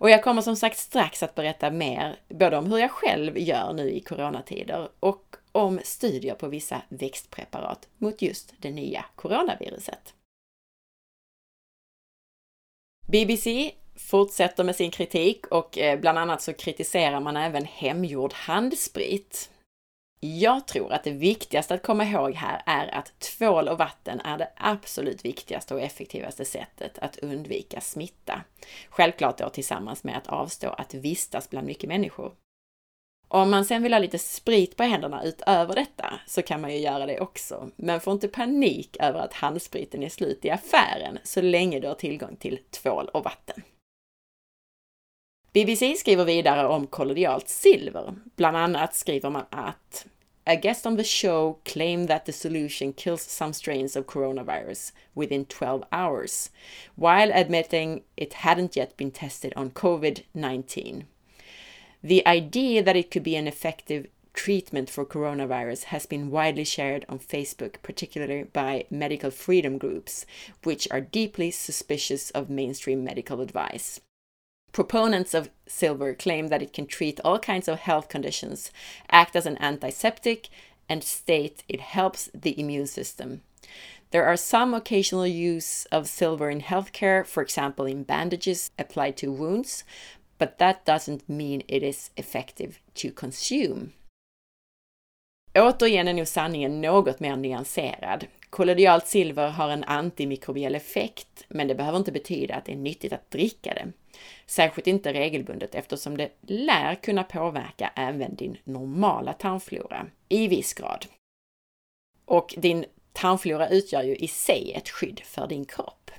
Och 0.00 0.10
jag 0.10 0.24
kommer 0.24 0.42
som 0.42 0.56
sagt 0.56 0.78
strax 0.78 1.22
att 1.22 1.34
berätta 1.34 1.70
mer, 1.70 2.16
både 2.28 2.56
om 2.56 2.66
hur 2.66 2.78
jag 2.78 2.90
själv 2.90 3.38
gör 3.38 3.72
nu 3.72 3.90
i 3.90 4.00
coronatider 4.00 4.88
och 5.00 5.36
om 5.52 5.80
studier 5.84 6.34
på 6.34 6.48
vissa 6.48 6.82
växtpreparat 6.88 7.88
mot 7.98 8.22
just 8.22 8.54
det 8.58 8.70
nya 8.70 9.04
coronaviruset. 9.14 10.14
BBC 13.06 13.74
fortsätter 13.96 14.64
med 14.64 14.76
sin 14.76 14.90
kritik 14.90 15.46
och 15.46 15.78
eh, 15.78 16.00
bland 16.00 16.18
annat 16.18 16.42
så 16.42 16.52
kritiserar 16.52 17.20
man 17.20 17.36
även 17.36 17.64
hemgjord 17.64 18.32
handsprit. 18.32 19.50
Jag 20.26 20.66
tror 20.66 20.92
att 20.92 21.04
det 21.04 21.10
viktigaste 21.10 21.74
att 21.74 21.82
komma 21.82 22.04
ihåg 22.04 22.34
här 22.34 22.62
är 22.66 22.94
att 22.94 23.18
tvål 23.18 23.68
och 23.68 23.78
vatten 23.78 24.20
är 24.20 24.38
det 24.38 24.48
absolut 24.56 25.24
viktigaste 25.24 25.74
och 25.74 25.80
effektivaste 25.80 26.44
sättet 26.44 26.98
att 26.98 27.16
undvika 27.18 27.80
smitta. 27.80 28.40
Självklart 28.88 29.38
då 29.38 29.48
tillsammans 29.48 30.04
med 30.04 30.16
att 30.16 30.26
avstå 30.26 30.68
att 30.68 30.94
vistas 30.94 31.50
bland 31.50 31.66
mycket 31.66 31.88
människor. 31.88 32.32
Om 33.28 33.50
man 33.50 33.64
sen 33.64 33.82
vill 33.82 33.92
ha 33.92 34.00
lite 34.00 34.18
sprit 34.18 34.76
på 34.76 34.82
händerna 34.82 35.24
utöver 35.24 35.74
detta 35.74 36.20
så 36.26 36.42
kan 36.42 36.60
man 36.60 36.72
ju 36.72 36.78
göra 36.78 37.06
det 37.06 37.20
också. 37.20 37.70
Men 37.76 38.00
få 38.00 38.12
inte 38.12 38.28
panik 38.28 38.96
över 39.00 39.20
att 39.20 39.34
handspriten 39.34 40.02
är 40.02 40.08
slut 40.08 40.44
i 40.44 40.50
affären 40.50 41.18
så 41.24 41.40
länge 41.40 41.80
du 41.80 41.88
har 41.88 41.94
tillgång 41.94 42.36
till 42.36 42.58
tvål 42.70 43.08
och 43.08 43.24
vatten. 43.24 43.62
BBC 45.52 45.94
skriver 45.94 46.24
vidare 46.24 46.68
om 46.68 46.86
kollodialt 46.86 47.48
silver. 47.48 48.14
Bland 48.36 48.56
annat 48.56 48.94
skriver 48.94 49.30
man 49.30 49.44
att 49.50 50.06
A 50.46 50.56
guest 50.56 50.86
on 50.86 50.96
the 50.96 51.04
show 51.04 51.58
claimed 51.64 52.06
that 52.08 52.26
the 52.26 52.32
solution 52.32 52.92
kills 52.92 53.22
some 53.22 53.54
strains 53.54 53.96
of 53.96 54.06
coronavirus 54.06 54.92
within 55.14 55.46
12 55.46 55.84
hours, 55.90 56.50
while 56.96 57.30
admitting 57.32 58.02
it 58.16 58.34
hadn't 58.34 58.76
yet 58.76 58.94
been 58.98 59.10
tested 59.10 59.54
on 59.56 59.70
COVID 59.70 60.24
19. 60.34 61.06
The 62.02 62.26
idea 62.26 62.82
that 62.82 62.96
it 62.96 63.10
could 63.10 63.22
be 63.22 63.36
an 63.36 63.48
effective 63.48 64.06
treatment 64.34 64.90
for 64.90 65.06
coronavirus 65.06 65.84
has 65.84 66.04
been 66.04 66.30
widely 66.30 66.64
shared 66.64 67.06
on 67.08 67.20
Facebook, 67.20 67.76
particularly 67.82 68.42
by 68.42 68.84
medical 68.90 69.30
freedom 69.30 69.78
groups, 69.78 70.26
which 70.64 70.86
are 70.90 71.00
deeply 71.00 71.50
suspicious 71.50 72.30
of 72.32 72.50
mainstream 72.50 73.02
medical 73.02 73.40
advice. 73.40 74.00
Proponents 74.74 75.34
of 75.34 75.50
silver 75.68 76.14
claim 76.14 76.48
that 76.48 76.60
it 76.60 76.72
can 76.72 76.86
treat 76.86 77.20
all 77.24 77.38
kinds 77.38 77.68
of 77.68 77.78
health 77.78 78.08
conditions, 78.08 78.72
act 79.08 79.36
as 79.36 79.46
an 79.46 79.56
antiseptic, 79.60 80.48
and 80.88 81.04
state 81.04 81.62
it 81.68 81.80
helps 81.80 82.28
the 82.34 82.58
immune 82.60 82.88
system. 82.88 83.42
There 84.10 84.24
are 84.24 84.36
some 84.36 84.74
occasional 84.74 85.28
use 85.28 85.86
of 85.92 86.08
silver 86.08 86.50
in 86.50 86.60
healthcare, 86.60 87.24
for 87.24 87.40
example, 87.40 87.86
in 87.86 88.02
bandages 88.02 88.72
applied 88.76 89.16
to 89.18 89.30
wounds, 89.30 89.84
but 90.38 90.58
that 90.58 90.84
doesn't 90.84 91.28
mean 91.28 91.62
it 91.68 91.84
is 91.84 92.10
effective 92.16 92.80
to 92.94 93.12
consume. 93.12 93.92
Återigen 95.54 96.08
är 96.08 96.12
nog 96.12 96.28
sanningen 96.28 96.80
något 96.80 97.20
mer 97.20 97.36
nyanserad. 97.36 98.26
Kollodialt 98.50 99.06
silver 99.06 99.48
har 99.48 99.70
en 99.70 99.84
antimikrobiell 99.84 100.74
effekt, 100.74 101.44
men 101.48 101.68
det 101.68 101.74
behöver 101.74 101.98
inte 101.98 102.12
betyda 102.12 102.54
att 102.54 102.64
det 102.64 102.72
är 102.72 102.76
nyttigt 102.76 103.12
att 103.12 103.30
dricka 103.30 103.74
det. 103.74 103.92
Särskilt 104.46 104.86
inte 104.86 105.12
regelbundet 105.12 105.74
eftersom 105.74 106.16
det 106.16 106.30
lär 106.40 106.94
kunna 106.94 107.24
påverka 107.24 107.92
även 107.96 108.36
din 108.36 108.56
normala 108.64 109.32
tarmflora 109.32 110.06
i 110.28 110.48
viss 110.48 110.74
grad. 110.74 111.06
Och 112.24 112.54
din 112.56 112.84
tarmflora 113.12 113.68
utgör 113.68 114.02
ju 114.02 114.16
i 114.16 114.28
sig 114.28 114.72
ett 114.72 114.88
skydd 114.88 115.20
för 115.20 115.46
din 115.46 115.64
kropp. 115.64 116.10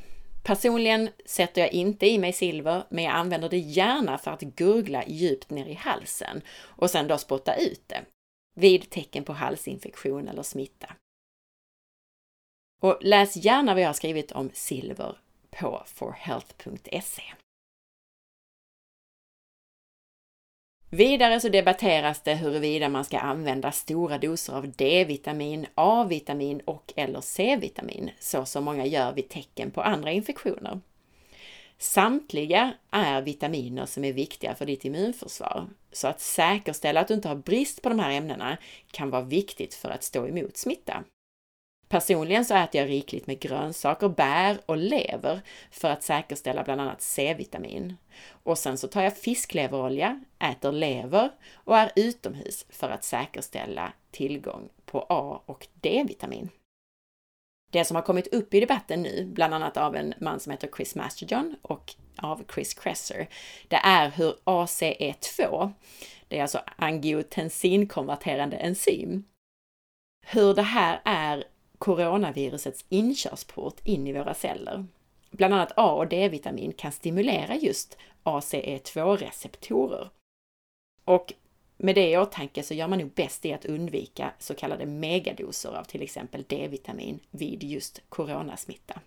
Personligen 0.43 1.09
sätter 1.25 1.61
jag 1.61 1.73
inte 1.73 2.07
i 2.07 2.17
mig 2.17 2.33
silver, 2.33 2.83
men 2.89 3.03
jag 3.03 3.13
använder 3.13 3.49
det 3.49 3.57
gärna 3.57 4.17
för 4.17 4.31
att 4.31 4.41
gurgla 4.41 5.03
djupt 5.07 5.49
ner 5.49 5.65
i 5.65 5.73
halsen 5.73 6.41
och 6.59 6.89
sen 6.89 7.07
då 7.07 7.17
spotta 7.17 7.55
ut 7.55 7.81
det 7.87 8.01
vid 8.55 8.89
tecken 8.89 9.23
på 9.23 9.33
halsinfektion 9.33 10.27
eller 10.27 10.43
smitta. 10.43 10.95
Och 12.81 12.97
läs 13.01 13.35
gärna 13.35 13.73
vad 13.73 13.83
jag 13.83 13.87
har 13.87 13.93
skrivit 13.93 14.31
om 14.31 14.49
silver 14.53 15.17
på 15.49 15.83
forhealth.se. 15.85 17.23
Vidare 20.95 21.39
så 21.39 21.49
debatteras 21.49 22.21
det 22.21 22.35
huruvida 22.35 22.89
man 22.89 23.05
ska 23.05 23.19
använda 23.19 23.71
stora 23.71 24.17
doser 24.17 24.53
av 24.53 24.71
D-vitamin, 24.71 25.65
A-vitamin 25.75 26.61
och 26.65 26.93
eller 26.95 27.21
C-vitamin, 27.21 28.09
så 28.19 28.45
som 28.45 28.63
många 28.63 28.85
gör 28.85 29.13
vid 29.13 29.29
tecken 29.29 29.71
på 29.71 29.81
andra 29.81 30.11
infektioner. 30.11 30.79
Samtliga 31.77 32.73
är 32.91 33.21
vitaminer 33.21 33.85
som 33.85 34.03
är 34.03 34.13
viktiga 34.13 34.55
för 34.55 34.65
ditt 34.65 34.85
immunförsvar, 34.85 35.67
så 35.91 36.07
att 36.07 36.21
säkerställa 36.21 36.99
att 36.99 37.07
du 37.07 37.13
inte 37.13 37.27
har 37.27 37.35
brist 37.35 37.81
på 37.81 37.89
de 37.89 37.99
här 37.99 38.11
ämnena 38.11 38.57
kan 38.91 39.09
vara 39.09 39.21
viktigt 39.21 39.73
för 39.73 39.89
att 39.89 40.03
stå 40.03 40.27
emot 40.27 40.57
smitta. 40.57 41.03
Personligen 41.95 42.45
så 42.45 42.55
äter 42.55 42.81
jag 42.81 42.89
rikligt 42.89 43.27
med 43.27 43.39
grönsaker, 43.39 44.09
bär 44.09 44.57
och 44.65 44.77
lever 44.77 45.41
för 45.71 45.89
att 45.89 46.03
säkerställa 46.03 46.63
bland 46.63 46.81
annat 46.81 47.01
C-vitamin. 47.01 47.97
Och 48.29 48.57
sen 48.57 48.77
så 48.77 48.87
tar 48.87 49.01
jag 49.01 49.17
fiskleverolja, 49.17 50.23
äter 50.39 50.71
lever 50.71 51.31
och 51.53 51.77
är 51.77 51.91
utomhus 51.95 52.65
för 52.69 52.89
att 52.89 53.03
säkerställa 53.03 53.93
tillgång 54.11 54.69
på 54.85 55.05
A 55.09 55.41
och 55.45 55.67
D-vitamin. 55.73 56.49
Det 57.71 57.85
som 57.85 57.95
har 57.95 58.03
kommit 58.03 58.33
upp 58.33 58.53
i 58.53 58.59
debatten 58.59 59.01
nu, 59.01 59.25
bland 59.25 59.53
annat 59.53 59.77
av 59.77 59.95
en 59.95 60.13
man 60.21 60.39
som 60.39 60.51
heter 60.51 60.69
Chris 60.75 60.95
Masterjohn 60.95 61.55
och 61.61 61.95
av 62.17 62.43
Chris 62.53 62.73
Kresser, 62.73 63.27
det 63.67 63.79
är 63.83 64.09
hur 64.09 64.35
ACE2, 64.43 65.71
det 66.27 66.37
är 66.37 66.41
alltså 66.41 66.61
angiotensinkonverterande 66.75 68.57
enzym, 68.57 69.23
hur 70.25 70.53
det 70.53 70.61
här 70.61 71.01
är 71.05 71.43
coronavirusets 71.77 72.85
inkörsport 72.89 73.79
in 73.83 74.07
i 74.07 74.13
våra 74.13 74.33
celler. 74.33 74.85
Bland 75.31 75.53
annat 75.53 75.71
A 75.75 75.91
och 75.91 76.07
D-vitamin 76.07 76.73
kan 76.73 76.91
stimulera 76.91 77.55
just 77.55 77.97
ACE2-receptorer. 78.23 80.09
Och 81.05 81.33
med 81.77 81.95
det 81.95 82.09
i 82.09 82.17
åtanke 82.17 82.63
så 82.63 82.73
gör 82.73 82.87
man 82.87 82.99
nog 82.99 83.11
bäst 83.11 83.45
i 83.45 83.53
att 83.53 83.65
undvika 83.65 84.33
så 84.39 84.53
kallade 84.53 84.85
megadoser 84.85 85.73
av 85.73 85.83
till 85.83 86.01
exempel 86.01 86.43
D-vitamin 86.47 87.19
vid 87.31 87.63
just 87.63 88.01
coronasmitta. 88.09 89.01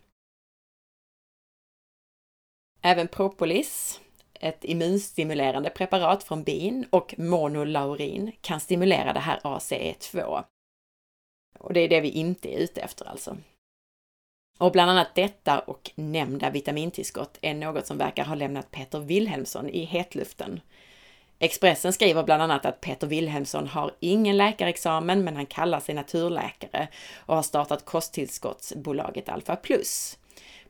Även 2.83 3.09
propolis, 3.09 4.01
ett 4.35 4.65
immunstimulerande 4.65 5.71
preparat 5.71 6.25
från 6.25 6.43
bin 6.43 6.87
och 6.91 7.15
monolaurin 7.19 8.33
kan 8.41 8.61
stimulera 8.61 9.13
det 9.13 9.21
här 9.21 9.41
ACE2 9.41 10.45
och 11.59 11.73
det 11.73 11.81
är 11.81 11.89
det 11.89 12.01
vi 12.01 12.11
inte 12.11 12.55
är 12.55 12.59
ute 12.59 12.81
efter 12.81 13.05
alltså. 13.05 13.37
Och 14.59 14.73
bland 14.73 14.91
annat 14.91 15.15
detta 15.15 15.59
och 15.59 15.91
nämnda 15.95 16.51
vitamintillskott 16.51 17.39
är 17.43 17.55
något 17.55 17.87
som 17.87 17.99
verkar 17.99 18.25
ha 18.25 18.35
lämnat 18.35 18.71
Peter 18.71 18.99
Wilhelmsson 18.99 19.69
i 19.69 19.85
hetluften. 19.85 20.61
Expressen 21.39 21.93
skriver 21.93 22.23
bland 22.23 22.43
annat 22.43 22.67
att 22.67 22.81
Peter 22.81 23.07
Wilhelmsson 23.07 23.67
har 23.67 23.91
ingen 24.01 24.37
läkarexamen, 24.37 25.25
men 25.25 25.37
han 25.37 25.47
kallar 25.47 25.81
sig 25.81 25.95
naturläkare 25.95 26.89
och 27.17 27.37
har 27.37 27.43
startat 27.43 27.85
kosttillskottsbolaget 27.85 29.29
Alpha 29.29 29.57
Plus. 29.57 30.19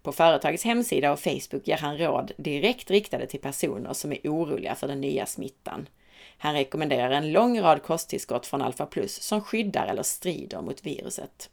På 0.03 0.13
företagets 0.13 0.65
hemsida 0.65 1.13
och 1.13 1.21
Facebook 1.21 1.69
ger 1.69 1.77
han 1.77 1.99
råd 1.99 2.33
direkt 2.37 2.91
riktade 2.91 3.27
till 3.27 3.41
personer 3.41 3.93
som 3.93 4.13
är 4.13 4.19
oroliga 4.25 4.75
för 4.75 4.89
den 4.89 5.01
nya 5.01 5.27
smittan. 5.27 5.89
Han 6.39 6.55
rekommenderar 6.55 7.11
en 7.11 7.33
lång 7.33 7.61
rad 7.61 7.83
kosttillskott 7.83 8.47
från 8.47 8.63
Alpha 8.63 8.87
Plus 8.87 9.23
som 9.23 9.41
skyddar 9.41 9.87
eller 9.87 10.03
strider 10.03 10.61
mot 10.61 10.87
viruset. 10.87 11.51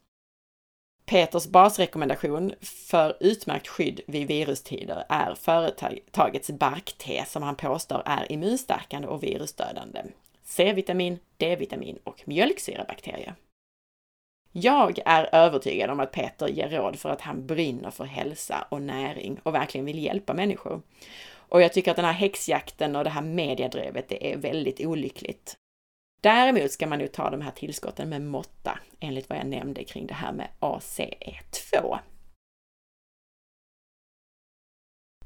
Peters 1.05 1.47
basrekommendation 1.47 2.53
för 2.61 3.17
utmärkt 3.19 3.67
skydd 3.67 4.01
vid 4.07 4.27
virustider 4.27 5.03
är 5.09 5.35
företagets 5.35 6.51
barkte 6.51 7.25
som 7.27 7.43
han 7.43 7.55
påstår 7.55 8.03
är 8.05 8.31
immunstärkande 8.31 9.07
och 9.07 9.23
virusdödande. 9.23 10.03
C-vitamin, 10.43 11.19
D-vitamin 11.37 11.99
och 12.03 12.21
mjölksyrabakterier. 12.25 13.35
Jag 14.51 14.99
är 15.05 15.29
övertygad 15.31 15.89
om 15.89 15.99
att 15.99 16.11
Peter 16.11 16.47
ger 16.47 16.69
råd 16.69 16.99
för 16.99 17.09
att 17.09 17.21
han 17.21 17.45
brinner 17.45 17.91
för 17.91 18.05
hälsa 18.05 18.67
och 18.69 18.81
näring 18.81 19.39
och 19.43 19.53
verkligen 19.53 19.85
vill 19.85 20.03
hjälpa 20.03 20.33
människor. 20.33 20.81
Och 21.49 21.61
jag 21.61 21.73
tycker 21.73 21.91
att 21.91 21.97
den 21.97 22.05
här 22.05 22.13
häxjakten 22.13 22.95
och 22.95 23.03
det 23.03 23.09
här 23.09 23.21
mediedrevet, 23.21 24.09
det 24.09 24.33
är 24.33 24.37
väldigt 24.37 24.79
olyckligt. 24.79 25.57
Däremot 26.21 26.71
ska 26.71 26.87
man 26.87 26.99
nu 26.99 27.07
ta 27.07 27.29
de 27.29 27.41
här 27.41 27.51
tillskotten 27.51 28.09
med 28.09 28.21
måtta, 28.21 28.79
enligt 28.99 29.29
vad 29.29 29.39
jag 29.39 29.47
nämnde 29.47 29.83
kring 29.83 30.07
det 30.07 30.13
här 30.13 30.31
med 30.31 30.47
ACE2. 30.59 31.99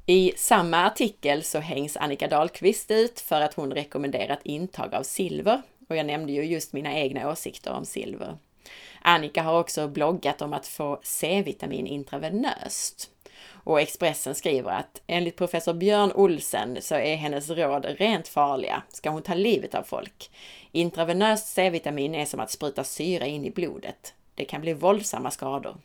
I 0.05 0.33
samma 0.37 0.85
artikel 0.85 1.43
så 1.43 1.59
hängs 1.59 1.97
Annika 1.97 2.27
Dahlqvist 2.27 2.91
ut 2.91 3.19
för 3.19 3.41
att 3.41 3.53
hon 3.53 3.71
rekommenderat 3.73 4.39
intag 4.43 4.95
av 4.95 5.03
silver 5.03 5.61
och 5.89 5.95
jag 5.95 6.05
nämnde 6.05 6.33
ju 6.33 6.43
just 6.43 6.73
mina 6.73 6.93
egna 6.93 7.31
åsikter 7.31 7.71
om 7.71 7.85
silver. 7.85 8.37
Annika 9.01 9.41
har 9.41 9.59
också 9.59 9.87
bloggat 9.87 10.41
om 10.41 10.53
att 10.53 10.67
få 10.67 10.99
C-vitamin 11.03 11.87
intravenöst. 11.87 13.11
Och 13.63 13.81
Expressen 13.81 14.35
skriver 14.35 14.71
att 14.71 15.01
enligt 15.07 15.35
professor 15.35 15.73
Björn 15.73 16.11
Olsen 16.15 16.77
så 16.81 16.95
är 16.95 17.15
hennes 17.15 17.49
råd 17.49 17.85
rent 17.85 18.27
farliga. 18.27 18.83
Ska 18.89 19.09
hon 19.09 19.21
ta 19.21 19.33
livet 19.33 19.75
av 19.75 19.83
folk? 19.83 20.31
Intravenöst 20.71 21.47
C-vitamin 21.47 22.15
är 22.15 22.25
som 22.25 22.39
att 22.39 22.51
spruta 22.51 22.83
syra 22.83 23.25
in 23.25 23.45
i 23.45 23.51
blodet. 23.51 24.13
Det 24.35 24.45
kan 24.45 24.61
bli 24.61 24.73
våldsamma 24.73 25.31
skador. 25.31 25.75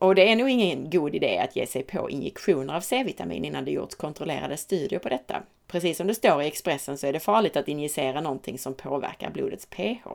Och 0.00 0.14
det 0.14 0.30
är 0.30 0.36
nog 0.36 0.50
ingen 0.50 0.90
god 0.90 1.14
idé 1.14 1.38
att 1.38 1.56
ge 1.56 1.66
sig 1.66 1.82
på 1.82 2.10
injektioner 2.10 2.74
av 2.74 2.80
C-vitamin 2.80 3.44
innan 3.44 3.64
det 3.64 3.70
gjorts 3.70 3.94
kontrollerade 3.94 4.56
studier 4.56 4.98
på 4.98 5.08
detta. 5.08 5.42
Precis 5.66 5.96
som 5.96 6.06
det 6.06 6.14
står 6.14 6.42
i 6.42 6.46
Expressen 6.46 6.98
så 6.98 7.06
är 7.06 7.12
det 7.12 7.20
farligt 7.20 7.56
att 7.56 7.68
injicera 7.68 8.20
någonting 8.20 8.58
som 8.58 8.74
påverkar 8.74 9.30
blodets 9.30 9.66
pH. 9.66 10.06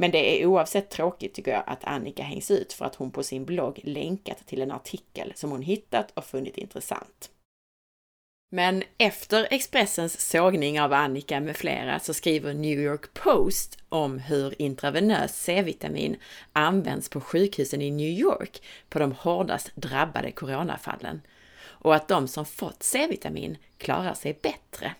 Men 0.00 0.10
det 0.10 0.42
är 0.42 0.46
oavsett 0.46 0.90
tråkigt 0.90 1.34
tycker 1.34 1.50
jag 1.50 1.62
att 1.66 1.84
Annika 1.84 2.22
hängs 2.22 2.50
ut 2.50 2.72
för 2.72 2.84
att 2.84 2.94
hon 2.94 3.10
på 3.10 3.22
sin 3.22 3.44
blogg 3.44 3.80
länkat 3.84 4.46
till 4.46 4.62
en 4.62 4.70
artikel 4.70 5.32
som 5.36 5.50
hon 5.50 5.62
hittat 5.62 6.10
och 6.14 6.24
funnit 6.24 6.58
intressant. 6.58 7.30
Men 8.50 8.82
efter 8.98 9.48
Expressens 9.50 10.20
sågning 10.20 10.80
av 10.80 10.92
Annika 10.92 11.40
med 11.40 11.56
flera 11.56 11.98
så 11.98 12.14
skriver 12.14 12.54
New 12.54 12.80
York 12.80 13.14
Post 13.14 13.78
om 13.88 14.18
hur 14.18 14.62
intravenöst 14.62 15.34
C-vitamin 15.34 16.16
används 16.52 17.08
på 17.08 17.20
sjukhusen 17.20 17.82
i 17.82 17.90
New 17.90 18.10
York 18.10 18.62
på 18.88 18.98
de 18.98 19.12
hårdast 19.12 19.70
drabbade 19.74 20.32
coronafallen 20.32 21.20
och 21.62 21.94
att 21.94 22.08
de 22.08 22.28
som 22.28 22.44
fått 22.44 22.82
C-vitamin 22.82 23.56
klarar 23.78 24.14
sig 24.14 24.38
bättre. 24.42 24.94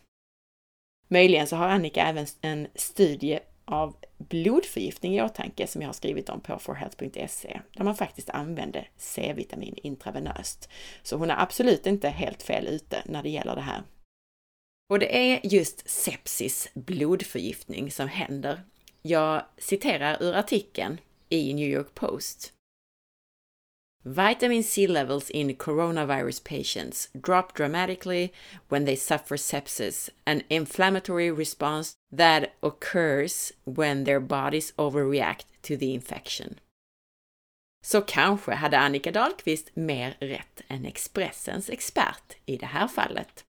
Möjligen 1.08 1.46
så 1.46 1.56
har 1.56 1.68
Annika 1.68 2.02
även 2.02 2.26
en 2.40 2.68
studie 2.74 3.40
av 3.70 3.96
blodförgiftning 4.18 5.16
i 5.16 5.22
åtanke 5.22 5.66
som 5.66 5.82
jag 5.82 5.88
har 5.88 5.92
skrivit 5.92 6.28
om 6.28 6.40
på 6.40 6.58
forhealth.se 6.58 7.60
där 7.76 7.84
man 7.84 7.96
faktiskt 7.96 8.30
använde 8.30 8.86
C-vitamin 8.96 9.74
intravenöst. 9.76 10.68
Så 11.02 11.16
hon 11.16 11.30
är 11.30 11.42
absolut 11.42 11.86
inte 11.86 12.08
helt 12.08 12.42
fel 12.42 12.66
ute 12.66 13.02
när 13.04 13.22
det 13.22 13.30
gäller 13.30 13.54
det 13.54 13.60
här. 13.60 13.82
Och 14.90 14.98
det 14.98 15.16
är 15.16 15.40
just 15.42 15.88
sepsis, 15.88 16.68
blodförgiftning, 16.74 17.90
som 17.90 18.08
händer. 18.08 18.60
Jag 19.02 19.44
citerar 19.58 20.22
ur 20.22 20.34
artikeln 20.34 21.00
i 21.28 21.54
New 21.54 21.68
York 21.68 21.94
Post. 21.94 22.52
Vitamin 24.04 24.62
C 24.62 24.86
levels 24.86 25.30
in 25.30 25.54
coronavirus 25.56 26.42
patients 26.42 27.08
drop 27.12 27.52
dramatically 27.52 28.32
when 28.70 28.86
they 28.86 28.96
suffer 28.96 29.36
sepsis, 29.36 30.08
an 30.24 30.42
inflammatory 30.48 31.30
response 31.30 31.92
that 32.10 32.54
occurs 32.62 33.52
when 33.64 34.04
their 34.04 34.20
bodies 34.20 34.72
overreact 34.78 35.44
to 35.62 35.76
the 35.76 35.92
infection. 35.94 36.58
Så 37.84 38.00
kanske 38.00 38.54
hade 38.54 38.78
Annika 38.78 39.12
Dahlqvist 39.12 39.76
mer 39.76 40.16
rätt 40.20 40.60
än 40.68 40.86
Expressens 40.86 41.70
expert 41.70 42.36
i 42.46 42.56
det 42.56 42.66
här 42.66 42.88
fallet. 42.88 43.44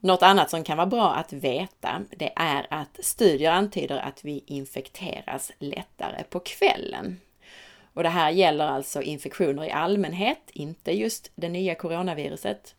Något 0.00 0.22
annat 0.22 0.50
som 0.50 0.64
kan 0.64 0.76
vara 0.76 0.86
bra 0.86 1.14
att 1.14 1.32
veta, 1.32 2.04
det 2.10 2.32
är 2.36 2.66
att 2.70 3.04
studier 3.04 3.52
antyder 3.52 3.98
att 3.98 4.24
vi 4.24 4.44
infekteras 4.46 5.52
lättare 5.58 6.24
på 6.24 6.40
kvällen. 6.40 7.20
Och 7.94 8.02
det 8.02 8.08
här 8.08 8.30
gäller 8.30 8.66
alltså 8.66 9.02
infektioner 9.02 9.64
i 9.64 9.70
allmänhet, 9.70 10.50
inte 10.52 10.92
just 10.92 11.30
det 11.34 11.48
nya 11.48 11.74
coronaviruset. 11.74 12.74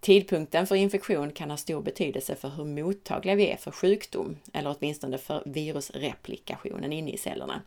Tidpunkten 0.00 0.66
för 0.66 0.74
infektion 0.74 1.32
kan 1.32 1.50
ha 1.50 1.56
stor 1.56 1.82
betydelse 1.82 2.34
för 2.34 2.48
hur 2.48 2.64
mottagliga 2.64 3.34
vi 3.34 3.50
är 3.50 3.56
för 3.56 3.70
sjukdom, 3.70 4.36
eller 4.52 4.76
åtminstone 4.78 5.18
för 5.18 5.42
virusreplikationen 5.46 6.92
inne 6.92 7.10
i 7.10 7.18
cellerna. 7.18 7.62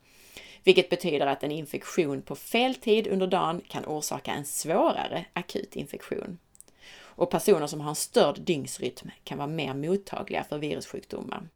Vilket 0.64 0.90
betyder 0.90 1.28
att 1.28 1.44
en 1.44 1.52
infektion 1.52 2.22
på 2.22 2.36
fel 2.36 2.76
tid 2.76 3.08
under 3.08 3.28
dagen 3.28 3.62
kan 3.68 3.86
orsaka 3.86 4.32
en 4.32 4.46
svårare 4.46 5.26
akut 5.34 5.76
infektion. 5.76 6.40
Och 6.94 7.30
personer 7.30 7.68
som 7.68 7.82
har 7.82 7.90
en 7.90 7.96
störd 7.96 8.42
dygnsrytm 8.42 9.10
kan 9.24 9.38
vara 9.38 9.48
mer 9.48 9.74
mottagliga 9.74 10.44
för 10.44 10.58
virussjukdomar. 10.58 11.48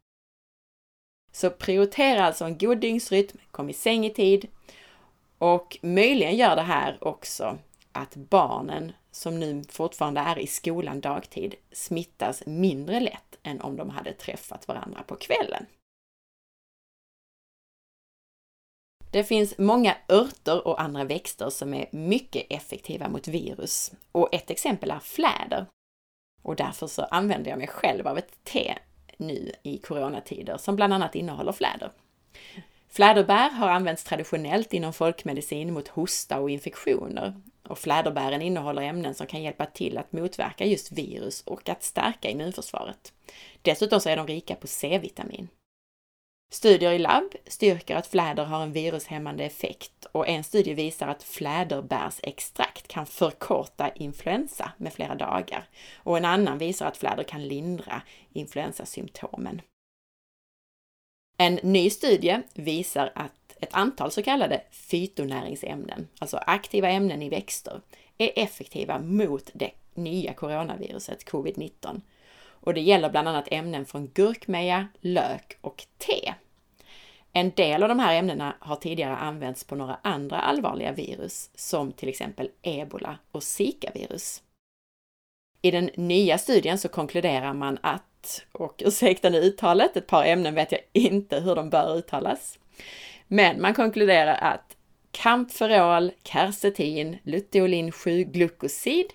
Så 1.32 1.50
prioritera 1.50 2.24
alltså 2.24 2.44
en 2.44 2.58
god 2.58 2.78
dygnsrytm, 2.78 3.38
kom 3.50 3.70
i 3.70 3.72
säng 3.72 4.06
i 4.06 4.10
tid 4.10 4.48
och 5.38 5.78
möjligen 5.82 6.36
gör 6.36 6.56
det 6.56 6.62
här 6.62 6.98
också 7.00 7.58
att 7.92 8.16
barnen 8.16 8.92
som 9.10 9.40
nu 9.40 9.64
fortfarande 9.68 10.20
är 10.20 10.38
i 10.38 10.46
skolan 10.46 11.00
dagtid 11.00 11.54
smittas 11.72 12.42
mindre 12.46 13.00
lätt 13.00 13.38
än 13.42 13.60
om 13.60 13.76
de 13.76 13.90
hade 13.90 14.12
träffat 14.12 14.68
varandra 14.68 15.02
på 15.02 15.16
kvällen. 15.16 15.66
Det 19.10 19.24
finns 19.24 19.58
många 19.58 19.96
örter 20.08 20.66
och 20.66 20.80
andra 20.80 21.04
växter 21.04 21.50
som 21.50 21.74
är 21.74 21.88
mycket 21.92 22.46
effektiva 22.50 23.08
mot 23.08 23.28
virus 23.28 23.92
och 24.12 24.34
ett 24.34 24.50
exempel 24.50 24.90
är 24.90 24.98
fläder. 24.98 25.66
Och 26.42 26.56
därför 26.56 26.86
så 26.86 27.02
använder 27.02 27.50
jag 27.50 27.58
mig 27.58 27.68
själv 27.68 28.08
av 28.08 28.18
ett 28.18 28.44
te 28.44 28.78
nu 29.16 29.52
i 29.62 29.78
coronatider 29.78 30.56
som 30.56 30.76
bland 30.76 30.92
annat 30.92 31.14
innehåller 31.14 31.52
fläder. 31.52 31.92
Fläderbär 32.88 33.50
har 33.50 33.68
använts 33.68 34.04
traditionellt 34.04 34.74
inom 34.74 34.92
folkmedicin 34.92 35.74
mot 35.74 35.88
hosta 35.88 36.40
och 36.40 36.50
infektioner. 36.50 37.40
Och 37.68 37.78
fläderbären 37.78 38.42
innehåller 38.42 38.82
ämnen 38.82 39.14
som 39.14 39.26
kan 39.26 39.42
hjälpa 39.42 39.66
till 39.66 39.98
att 39.98 40.12
motverka 40.12 40.64
just 40.64 40.92
virus 40.92 41.40
och 41.40 41.68
att 41.68 41.82
stärka 41.82 42.30
immunförsvaret. 42.30 43.12
Dessutom 43.62 44.00
så 44.00 44.08
är 44.08 44.16
de 44.16 44.26
rika 44.26 44.54
på 44.54 44.66
C-vitamin. 44.66 45.48
Studier 46.50 46.92
i 46.92 46.98
labb 46.98 47.34
styrker 47.46 47.96
att 47.96 48.06
fläder 48.06 48.44
har 48.44 48.62
en 48.62 48.72
virushämmande 48.72 49.44
effekt 49.44 50.06
och 50.12 50.28
en 50.28 50.44
studie 50.44 50.74
visar 50.74 51.08
att 51.08 51.22
fläderbärsextrakt 51.22 52.88
kan 52.88 53.06
förkorta 53.06 53.90
influensa 53.94 54.72
med 54.76 54.92
flera 54.92 55.14
dagar 55.14 55.68
och 55.96 56.16
en 56.16 56.24
annan 56.24 56.58
visar 56.58 56.86
att 56.86 56.96
fläder 56.96 57.22
kan 57.22 57.48
lindra 57.48 58.02
influensasymptomen. 58.32 59.60
En 61.36 61.54
ny 61.62 61.90
studie 61.90 62.42
visar 62.54 63.12
att 63.14 63.56
ett 63.60 63.74
antal 63.74 64.10
så 64.10 64.22
kallade 64.22 64.62
fytonäringsämnen, 64.70 66.08
alltså 66.18 66.36
aktiva 66.36 66.88
ämnen 66.88 67.22
i 67.22 67.28
växter, 67.28 67.80
är 68.18 68.30
effektiva 68.36 68.98
mot 68.98 69.50
det 69.52 69.70
nya 69.94 70.34
coronaviruset 70.34 71.24
covid-19. 71.24 72.00
Och 72.48 72.74
det 72.74 72.80
gäller 72.80 73.10
bland 73.10 73.28
annat 73.28 73.48
ämnen 73.50 73.86
från 73.86 74.10
gurkmeja, 74.14 74.88
lök 75.00 75.58
och 75.60 75.86
te. 75.98 76.34
En 77.32 77.50
del 77.50 77.82
av 77.82 77.88
de 77.88 77.98
här 77.98 78.14
ämnena 78.14 78.56
har 78.60 78.76
tidigare 78.76 79.16
använts 79.16 79.64
på 79.64 79.74
några 79.74 79.98
andra 80.02 80.38
allvarliga 80.38 80.92
virus, 80.92 81.50
som 81.54 81.92
till 81.92 82.08
exempel 82.08 82.50
ebola 82.62 83.18
och 83.32 83.42
zikavirus. 83.42 84.42
I 85.62 85.70
den 85.70 85.90
nya 85.94 86.38
studien 86.38 86.78
så 86.78 86.88
konkluderar 86.88 87.54
man 87.54 87.78
att 87.82 88.02
och 88.52 88.82
ursäkta 88.84 89.30
nu 89.30 89.38
uttalet, 89.38 89.96
ett 89.96 90.06
par 90.06 90.24
ämnen 90.24 90.54
vet 90.54 90.72
jag 90.72 90.80
inte 90.92 91.40
hur 91.40 91.54
de 91.54 91.70
bör 91.70 91.96
uttalas. 91.96 92.58
Men 93.28 93.60
man 93.60 93.74
konkluderar 93.74 94.34
att 94.34 94.76
kampferol, 95.10 96.12
kersetin, 96.22 97.18
luteolin 97.22 97.90
7-glukosid, 97.90 99.06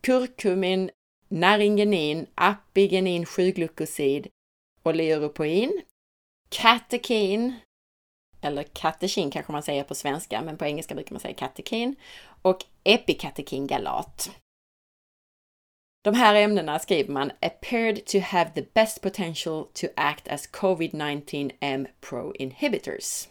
kurkumin, 0.00 0.90
naringenin, 1.28 2.26
apigenin 2.34 3.24
7-glukosid, 3.24 4.26
oleuropoin, 4.82 5.82
katekin, 6.48 7.54
eller 8.40 8.62
katekin 8.62 9.30
kanske 9.30 9.52
man 9.52 9.62
säger 9.62 9.84
på 9.84 9.94
svenska, 9.94 10.42
men 10.42 10.56
på 10.58 10.64
engelska 10.64 10.94
brukar 10.94 11.12
man 11.12 11.20
säga 11.20 11.34
katekin, 11.34 11.96
och 12.42 12.64
epikatekingalat. 12.84 14.30
De 16.06 16.14
här 16.14 16.34
ämnena 16.34 16.78
skriver 16.78 17.12
man 17.12 17.32
appeared 17.40 18.06
to 18.06 18.18
have 18.18 18.50
the 18.54 18.64
best 18.74 19.00
potential 19.00 19.66
to 19.74 19.86
act 19.96 20.28
as 20.28 20.50
covid-19 20.50 21.50
M 21.60 21.86
pro 22.00 22.34
inhibitors. 22.34 23.28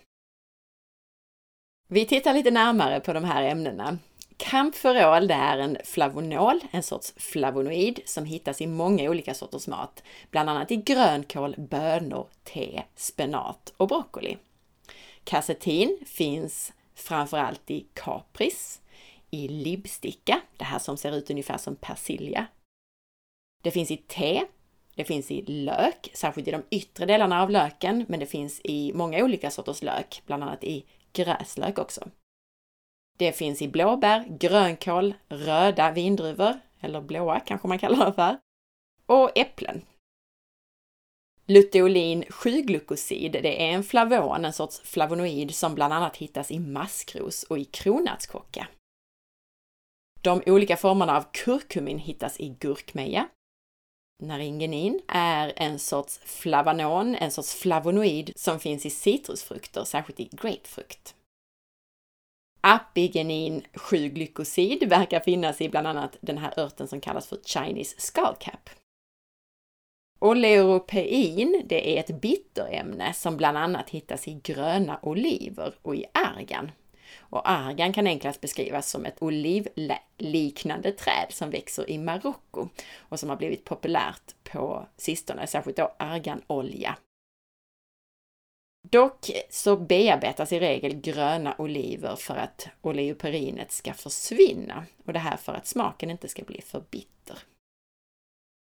Vi 1.88 2.06
tittar 2.06 2.34
lite 2.34 2.52
närmare 2.52 3.00
på 3.00 3.14
de 3.14 3.24
här 3.24 3.44
ämnena. 3.44 3.98
Kamferol 4.38 5.28
det 5.28 5.34
är 5.34 5.58
en 5.58 5.78
flavonol, 5.84 6.60
en 6.72 6.84
sorts 6.84 7.14
flavonoid 7.18 8.00
som 8.06 8.26
hittas 8.26 8.62
i 8.62 8.68
många 8.68 9.10
olika 9.10 9.34
sorters 9.34 9.68
mat, 9.68 10.04
bland 10.32 10.50
annat 10.50 10.72
i 10.72 10.76
grönkål, 10.76 11.56
bönor, 11.58 12.28
te, 12.44 12.84
spenat 12.96 13.74
och 13.78 13.88
broccoli. 13.88 14.38
Kasetin 15.24 16.00
finns 16.06 16.74
framförallt 16.96 17.72
i 17.72 17.86
kapris, 17.94 18.82
i 19.32 19.48
libsticka, 19.48 20.42
det 20.58 20.66
här 20.66 20.80
som 20.80 20.98
ser 20.98 21.16
ut 21.16 21.30
ungefär 21.30 21.58
som 21.58 21.76
persilja. 21.76 22.48
Det 23.66 23.72
finns 23.72 23.92
i 23.92 23.98
te, 23.98 24.46
det 24.96 25.04
finns 25.04 25.32
i 25.32 25.42
lök, 25.42 26.12
särskilt 26.14 26.48
i 26.48 26.52
de 26.52 26.64
yttre 26.70 27.06
delarna 27.06 27.42
av 27.42 27.50
löken, 27.50 28.06
men 28.08 28.20
det 28.20 28.26
finns 28.26 28.62
i 28.64 28.94
många 28.94 29.24
olika 29.24 29.52
sorters 29.52 29.82
lök, 29.82 30.22
bland 30.26 30.44
annat 30.44 30.64
i 30.64 30.86
gräslök 31.14 31.80
också. 31.80 32.10
Det 33.18 33.32
finns 33.32 33.62
i 33.62 33.68
blåbär, 33.68 34.26
grönkål, 34.30 35.14
röda 35.28 35.92
vindruvor, 35.92 36.60
eller 36.80 37.02
blåa 37.02 37.40
kanske 37.40 37.68
man 37.68 37.80
kallar 37.80 38.06
det 38.06 38.14
för, 38.14 38.38
och 39.06 39.38
äpplen. 39.38 39.82
Luteolin 41.46 42.24
7-glukosid, 42.24 43.32
det 43.32 43.64
är 43.64 43.74
en 43.74 43.84
flavon, 43.84 44.46
en 44.46 44.54
sorts 44.54 44.82
flavonoid 44.82 45.56
som 45.56 45.76
bland 45.76 45.94
annat 45.94 46.18
hittas 46.18 46.52
i 46.52 46.60
maskros 46.60 47.44
och 47.44 47.60
i 47.60 47.66
kronärtskocka. 47.66 48.68
De 50.22 50.42
olika 50.46 50.78
formerna 50.78 51.18
av 51.18 51.26
kurkumin 51.32 52.00
hittas 52.00 52.40
i 52.40 52.50
gurkmeja. 52.50 53.28
Naringenin 54.24 55.02
är 55.08 55.54
en 55.56 55.80
sorts 55.80 56.20
flavanon, 56.26 57.16
en 57.16 57.32
sorts 57.32 57.56
flavonoid 57.56 58.34
som 58.36 58.60
finns 58.60 58.86
i 58.86 58.90
citrusfrukter, 58.90 59.84
särskilt 59.84 60.20
i 60.20 60.30
grapefrukt. 60.32 61.16
Apigenin 62.62 63.66
7-glykosid 63.74 64.90
verkar 64.90 65.20
finnas 65.20 65.62
i 65.62 65.70
bland 65.70 65.88
annat 65.88 66.18
den 66.22 66.38
här 66.38 66.60
örten 66.60 66.88
som 66.88 67.02
kallas 67.02 67.28
för 67.28 67.38
Chinese 67.46 67.96
skullcap. 68.02 68.70
Oleuropein, 70.20 71.62
det 71.66 71.98
är 71.98 72.00
ett 72.00 72.22
bitterämne 72.22 73.14
som 73.14 73.38
bland 73.38 73.58
annat 73.58 73.90
hittas 73.90 74.28
i 74.28 74.40
gröna 74.44 75.00
oliver 75.02 75.76
och 75.82 75.96
i 75.96 76.06
argan. 76.14 76.72
Och 77.20 77.50
argan 77.50 77.94
kan 77.94 78.08
enklast 78.08 78.42
beskrivas 78.42 78.90
som 78.90 79.06
ett 79.06 79.22
olivliknande 79.22 80.92
träd 80.92 81.28
som 81.30 81.50
växer 81.50 81.90
i 81.90 81.98
Marocko 81.98 82.70
och 83.00 83.20
som 83.20 83.30
har 83.30 83.36
blivit 83.36 83.66
populärt 83.66 84.36
på 84.44 84.88
sistone, 84.98 85.48
särskilt 85.48 85.78
då 85.78 85.96
arganolja. 86.00 86.98
Dock 88.90 89.30
så 89.50 89.78
bearbetas 89.78 90.54
i 90.54 90.60
regel 90.60 90.94
gröna 90.94 91.56
oliver 91.58 92.16
för 92.16 92.36
att 92.36 92.68
oleoperinet 92.82 93.72
ska 93.72 93.94
försvinna 93.94 94.86
och 95.06 95.14
det 95.14 95.20
här 95.20 95.38
för 95.38 95.54
att 95.54 95.68
smaken 95.68 96.12
inte 96.12 96.28
ska 96.28 96.44
bli 96.44 96.62
för 96.62 96.84
bitter. 96.90 97.38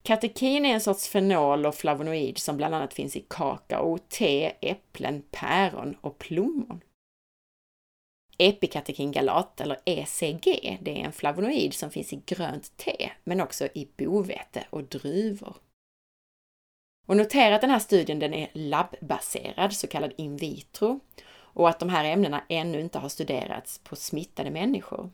Katekin 0.03 0.65
är 0.65 0.75
en 0.75 0.81
sorts 0.81 1.09
fenol 1.09 1.67
och 1.67 1.75
flavonoid 1.75 2.39
som 2.39 2.57
bland 2.57 2.75
annat 2.75 2.95
finns 2.95 3.17
i 3.17 3.25
kakao, 3.29 3.99
te, 3.99 4.53
äpplen, 4.61 5.23
päron 5.31 5.97
och 6.01 6.19
plommon. 6.19 6.81
Epikatekingalat, 8.39 9.61
eller 9.61 9.79
ECG, 9.85 10.79
det 10.83 11.01
är 11.01 11.05
en 11.05 11.13
flavonoid 11.13 11.75
som 11.75 11.91
finns 11.91 12.13
i 12.13 12.23
grönt 12.27 12.77
te, 12.77 13.11
men 13.25 13.41
också 13.41 13.69
i 13.75 13.89
bovete 13.97 14.67
och 14.71 14.85
druvor. 14.85 15.57
Och 17.07 17.17
notera 17.17 17.55
att 17.55 17.61
den 17.61 17.71
här 17.71 17.79
studien 17.79 18.19
den 18.19 18.35
är 18.35 18.51
labbaserad, 18.53 19.73
så 19.73 19.87
kallad 19.87 20.13
in 20.17 20.37
vitro, 20.37 21.01
och 21.35 21.69
att 21.69 21.81
de 21.81 21.89
här 21.89 22.05
ämnena 22.05 22.43
ännu 22.49 22.81
inte 22.81 22.99
har 22.99 23.09
studerats 23.09 23.79
på 23.79 23.97
smittade 23.97 24.51
människor. 24.51 25.11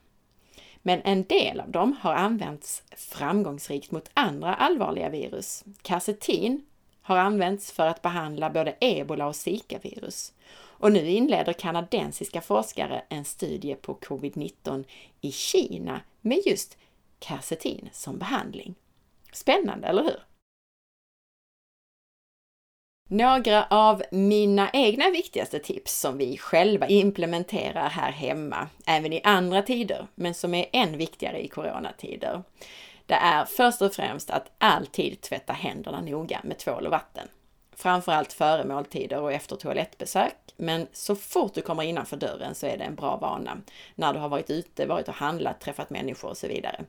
Men 0.82 1.00
en 1.02 1.24
del 1.24 1.60
av 1.60 1.70
dem 1.70 1.96
har 2.00 2.14
använts 2.14 2.82
framgångsrikt 2.96 3.90
mot 3.90 4.10
andra 4.14 4.54
allvarliga 4.54 5.08
virus. 5.08 5.64
Kasetin 5.82 6.66
har 7.02 7.16
använts 7.16 7.72
för 7.72 7.86
att 7.86 8.02
behandla 8.02 8.50
både 8.50 8.76
ebola 8.80 9.26
och 9.26 9.36
zikavirus. 9.36 10.32
Och 10.80 10.92
nu 10.92 11.08
inleder 11.08 11.52
kanadensiska 11.52 12.40
forskare 12.40 13.02
en 13.08 13.24
studie 13.24 13.74
på 13.74 13.94
covid-19 13.94 14.84
i 15.20 15.32
Kina 15.32 16.00
med 16.20 16.38
just 16.46 16.78
kasetin 17.18 17.88
som 17.92 18.18
behandling. 18.18 18.74
Spännande, 19.32 19.86
eller 19.86 20.02
hur? 20.02 20.22
Några 23.08 23.66
av 23.70 24.02
mina 24.10 24.70
egna 24.72 25.10
viktigaste 25.10 25.58
tips 25.58 26.00
som 26.00 26.18
vi 26.18 26.38
själva 26.38 26.88
implementerar 26.88 27.88
här 27.88 28.12
hemma, 28.12 28.68
även 28.86 29.12
i 29.12 29.20
andra 29.24 29.62
tider, 29.62 30.06
men 30.14 30.34
som 30.34 30.54
är 30.54 30.66
än 30.72 30.98
viktigare 30.98 31.44
i 31.44 31.48
coronatider. 31.48 32.42
Det 33.06 33.14
är 33.14 33.44
först 33.44 33.82
och 33.82 33.92
främst 33.92 34.30
att 34.30 34.50
alltid 34.58 35.20
tvätta 35.20 35.52
händerna 35.52 36.00
noga 36.00 36.40
med 36.44 36.58
tvål 36.58 36.86
och 36.86 36.90
vatten. 36.90 37.28
Framförallt 37.80 38.32
före 38.32 38.64
måltider 38.64 39.20
och 39.20 39.32
efter 39.32 39.56
toalettbesök, 39.56 40.36
men 40.56 40.86
så 40.92 41.16
fort 41.16 41.54
du 41.54 41.62
kommer 41.62 41.82
innanför 41.82 42.16
dörren 42.16 42.54
så 42.54 42.66
är 42.66 42.78
det 42.78 42.84
en 42.84 42.94
bra 42.94 43.16
vana. 43.16 43.58
När 43.94 44.12
du 44.12 44.18
har 44.18 44.28
varit 44.28 44.50
ute, 44.50 44.86
varit 44.86 45.08
och 45.08 45.14
handlat, 45.14 45.60
träffat 45.60 45.90
människor 45.90 46.28
och 46.28 46.36
så 46.36 46.48
vidare. 46.48 46.84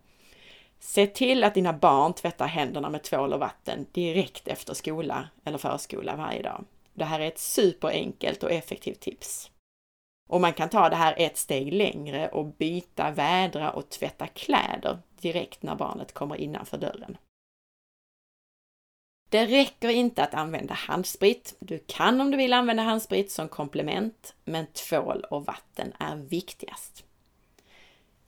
Se 0.80 1.08
till 1.08 1.44
att 1.44 1.54
dina 1.54 1.74
barn 1.74 2.14
tvättar 2.14 2.48
händerna 2.48 2.90
med 2.90 3.04
tvål 3.04 3.34
och 3.34 3.40
vatten 3.40 3.86
direkt 3.92 4.48
efter 4.48 4.74
skola 4.74 5.30
eller 5.44 5.58
förskola 5.58 6.16
varje 6.16 6.42
dag. 6.42 6.66
Det 6.94 7.06
här 7.06 7.20
är 7.20 7.28
ett 7.28 7.40
superenkelt 7.40 8.44
och 8.44 8.52
effektivt 8.52 9.00
tips. 9.00 9.52
Och 10.30 10.42
man 10.42 10.54
kan 10.54 10.70
ta 10.70 10.90
det 10.90 10.96
här 10.96 11.16
ett 11.18 11.38
steg 11.38 11.74
längre 11.74 12.30
och 12.30 12.46
byta, 12.46 13.12
vädra 13.12 13.72
och 13.72 13.90
tvätta 13.90 14.28
kläder 14.28 15.00
direkt 15.22 15.64
när 15.64 15.76
barnet 15.76 16.14
kommer 16.14 16.36
innanför 16.36 16.78
dörren. 16.78 17.18
Det 19.32 19.46
räcker 19.46 19.90
inte 19.90 20.24
att 20.24 20.34
använda 20.34 20.74
handsprit. 20.74 21.56
Du 21.60 21.80
kan 21.88 22.22
om 22.22 22.32
du 22.32 22.38
vill 22.38 22.54
använda 22.54 22.84
handsprit 22.84 23.32
som 23.32 23.48
komplement, 23.48 24.34
men 24.46 24.66
tvål 24.66 25.26
och 25.30 25.46
vatten 25.46 25.94
är 26.00 26.16
viktigast. 26.16 27.04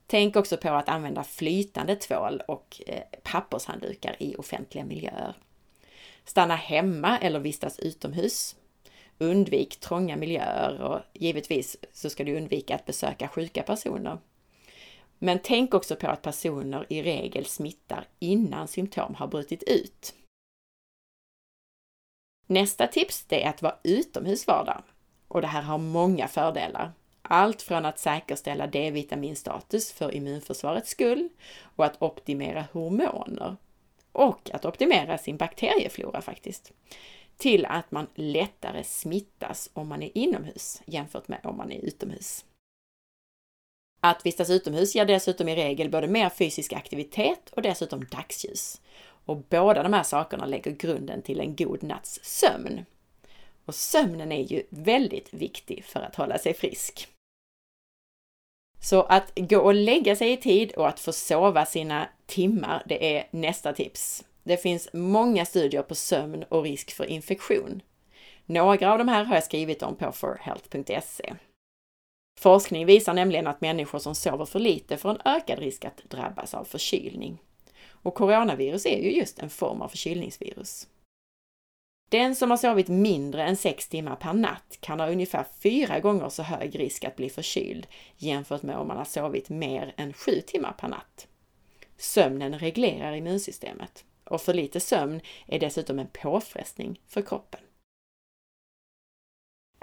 Tänk 0.08 0.36
också 0.36 0.58
på 0.58 0.70
att 0.70 0.90
använda 0.90 1.24
flytande 1.24 1.96
tvål 1.96 2.42
och 2.48 2.82
eh, 2.88 3.02
pappershanddukar 3.24 4.16
i 4.20 4.36
offentliga 4.36 4.86
miljöer. 4.86 5.36
Stanna 6.26 6.56
hemma 6.56 7.18
eller 7.18 7.40
vistas 7.40 7.80
utomhus. 7.80 8.56
Undvik 9.18 9.80
trånga 9.80 10.16
miljöer 10.16 10.82
och 10.82 11.00
givetvis 11.14 11.78
så 11.94 12.10
ska 12.10 12.24
du 12.24 12.38
undvika 12.38 12.76
att 12.76 12.86
besöka 12.86 13.28
sjuka 13.28 13.64
personer. 13.64 14.18
Men 15.20 15.40
tänk 15.40 15.74
också 15.74 15.96
på 15.96 16.08
att 16.08 16.22
personer 16.22 16.86
i 16.90 17.04
regel 17.04 17.46
smittar 17.46 18.08
innan 18.20 18.68
symptom 18.68 19.16
har 19.16 19.28
brutit 19.28 19.64
ut. 19.64 20.14
Nästa 22.54 22.88
tips 22.88 23.26
det 23.26 23.44
är 23.44 23.50
att 23.50 23.62
vara 23.62 23.76
utomhus 23.84 24.48
vardag. 24.48 24.84
Och 25.28 25.42
det 25.42 25.48
här 25.48 25.62
har 25.62 25.78
många 25.78 26.28
fördelar. 26.28 26.92
Allt 27.22 27.62
från 27.62 27.86
att 27.86 28.00
säkerställa 28.00 28.68
D-vitaminstatus 28.68 29.92
för 29.92 30.16
immunförsvarets 30.16 30.90
skull 30.90 31.30
och 31.76 31.86
att 31.86 32.02
optimera 32.02 32.66
hormoner 32.72 33.56
och 34.12 34.50
att 34.54 34.66
optimera 34.66 35.18
sin 35.18 35.38
bakterieflora 35.38 36.22
faktiskt, 36.22 36.72
till 37.38 37.66
att 37.66 37.92
man 37.92 38.08
lättare 38.16 38.84
smittas 38.84 39.70
om 39.74 39.88
man 39.88 40.04
är 40.04 40.18
inomhus 40.18 40.82
jämfört 40.86 41.28
med 41.28 41.40
om 41.44 41.58
man 41.58 41.72
är 41.72 41.80
utomhus. 41.80 42.46
Att 44.00 44.26
vistas 44.26 44.50
utomhus 44.50 44.96
ger 44.96 45.06
dessutom 45.06 45.50
i 45.50 45.56
regel 45.56 45.90
både 45.90 46.08
mer 46.08 46.30
fysisk 46.30 46.74
aktivitet 46.74 47.50
och 47.50 47.62
dessutom 47.62 48.06
dagsljus. 48.06 48.82
Och 49.26 49.38
båda 49.38 49.84
de 49.84 49.94
här 49.94 50.04
sakerna 50.04 50.46
lägger 50.46 50.72
grunden 50.72 51.22
till 51.22 51.40
en 51.40 51.56
god 51.56 51.84
natts 51.84 52.20
sömn. 52.24 52.86
Och 53.66 53.76
sömnen 53.76 54.32
är 54.32 54.44
ju 54.44 54.64
väldigt 54.70 55.34
viktig 55.34 55.86
för 55.86 56.00
att 56.00 56.16
hålla 56.16 56.38
sig 56.38 56.54
frisk. 56.54 57.08
Så 58.82 59.02
att 59.04 59.32
gå 59.36 59.60
och 59.60 59.74
lägga 59.74 60.16
sig 60.16 60.32
i 60.32 60.38
tid 60.38 60.72
och 60.72 60.88
att 60.88 61.00
få 61.00 61.14
sova 61.14 61.66
sina 61.66 62.10
timmar, 62.26 62.84
det 62.86 63.18
är 63.18 63.28
nästa 63.32 63.74
tips. 63.74 64.24
Det 64.44 64.58
finns 64.58 64.90
många 64.94 65.46
studier 65.46 65.82
på 65.82 65.96
sömn 65.96 66.44
och 66.44 66.64
risk 66.64 66.92
för 66.92 67.06
infektion. 67.06 67.82
Några 68.46 68.92
av 68.92 68.98
de 68.98 69.08
här 69.08 69.24
har 69.24 69.36
jag 69.36 69.44
skrivit 69.44 69.84
om 69.84 69.96
på 69.96 70.12
forhealth.se. 70.12 71.34
Forskning 72.40 72.86
visar 72.86 73.14
nämligen 73.14 73.48
att 73.48 73.62
människor 73.62 74.00
som 74.00 74.16
sover 74.16 74.46
för 74.46 74.60
lite 74.60 74.98
får 74.98 75.10
en 75.10 75.22
ökad 75.26 75.60
risk 75.60 75.86
att 75.86 75.98
drabbas 76.04 76.54
av 76.54 76.64
förkylning. 76.64 77.42
Och 78.04 78.16
coronavirus 78.16 78.86
är 78.86 79.02
ju 79.02 79.12
just 79.12 79.40
en 79.40 79.50
form 79.50 79.82
av 79.82 79.88
förkylningsvirus. 79.88 80.88
Den 82.10 82.36
som 82.36 82.50
har 82.50 82.58
sovit 82.58 82.88
mindre 82.88 83.44
än 83.44 83.58
6 83.58 83.88
timmar 83.88 84.16
per 84.16 84.34
natt 84.34 84.78
kan 84.80 85.00
ha 85.00 85.08
ungefär 85.08 85.46
fyra 85.60 86.00
gånger 86.00 86.30
så 86.30 86.44
hög 86.44 86.80
risk 86.80 87.04
att 87.04 87.16
bli 87.16 87.30
förkyld 87.30 87.88
jämfört 88.18 88.64
med 88.64 88.78
om 88.78 88.88
man 88.88 88.98
har 88.98 89.06
sovit 89.06 89.50
mer 89.50 89.94
än 89.98 90.14
7 90.14 90.42
timmar 90.42 90.72
per 90.72 90.88
natt. 90.88 91.28
Sömnen 91.98 92.60
reglerar 92.60 93.14
immunsystemet 93.14 94.06
och 94.24 94.42
för 94.42 94.54
lite 94.54 94.80
sömn 94.80 95.22
är 95.48 95.60
dessutom 95.60 96.00
en 96.00 96.08
påfrestning 96.08 97.02
för 97.08 97.22
kroppen. 97.22 97.62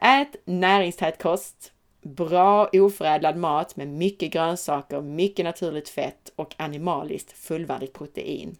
Ät 0.02 0.36
näringstät 0.44 1.22
kost, 1.22 1.72
bra 2.02 2.68
oförädlad 2.72 3.36
mat 3.36 3.76
med 3.76 3.88
mycket 3.88 4.32
grönsaker, 4.32 5.00
mycket 5.00 5.44
naturligt 5.44 5.88
fett 5.88 6.32
och 6.36 6.54
animaliskt 6.58 7.32
fullvärdigt 7.32 7.92
protein. 7.92 8.56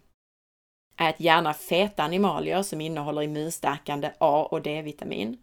Ät 1.00 1.20
gärna 1.20 1.54
feta 1.54 2.02
animalier 2.02 2.62
som 2.62 2.80
innehåller 2.80 3.22
immunstärkande 3.22 4.10
A 4.18 4.48
och 4.50 4.62
D-vitamin. 4.62 5.38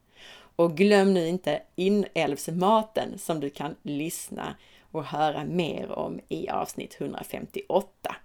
Och 0.55 0.77
glöm 0.77 1.13
nu 1.13 1.27
inte 1.27 1.61
inälvsmaten 1.75 3.17
som 3.17 3.39
du 3.39 3.49
kan 3.49 3.75
lyssna 3.81 4.55
och 4.91 5.03
höra 5.03 5.43
mer 5.43 5.91
om 5.91 6.19
i 6.29 6.49
avsnitt 6.49 6.97
158. 7.01 8.15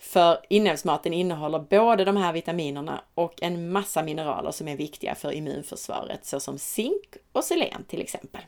För 0.00 0.38
inälvsmaten 0.48 1.12
innehåller 1.12 1.58
både 1.58 2.04
de 2.04 2.16
här 2.16 2.32
vitaminerna 2.32 3.04
och 3.14 3.42
en 3.42 3.72
massa 3.72 4.02
mineraler 4.02 4.50
som 4.50 4.68
är 4.68 4.76
viktiga 4.76 5.14
för 5.14 5.32
immunförsvaret 5.32 6.26
såsom 6.26 6.58
zink 6.58 7.16
och 7.32 7.44
selen 7.44 7.84
till 7.88 8.00
exempel. 8.00 8.42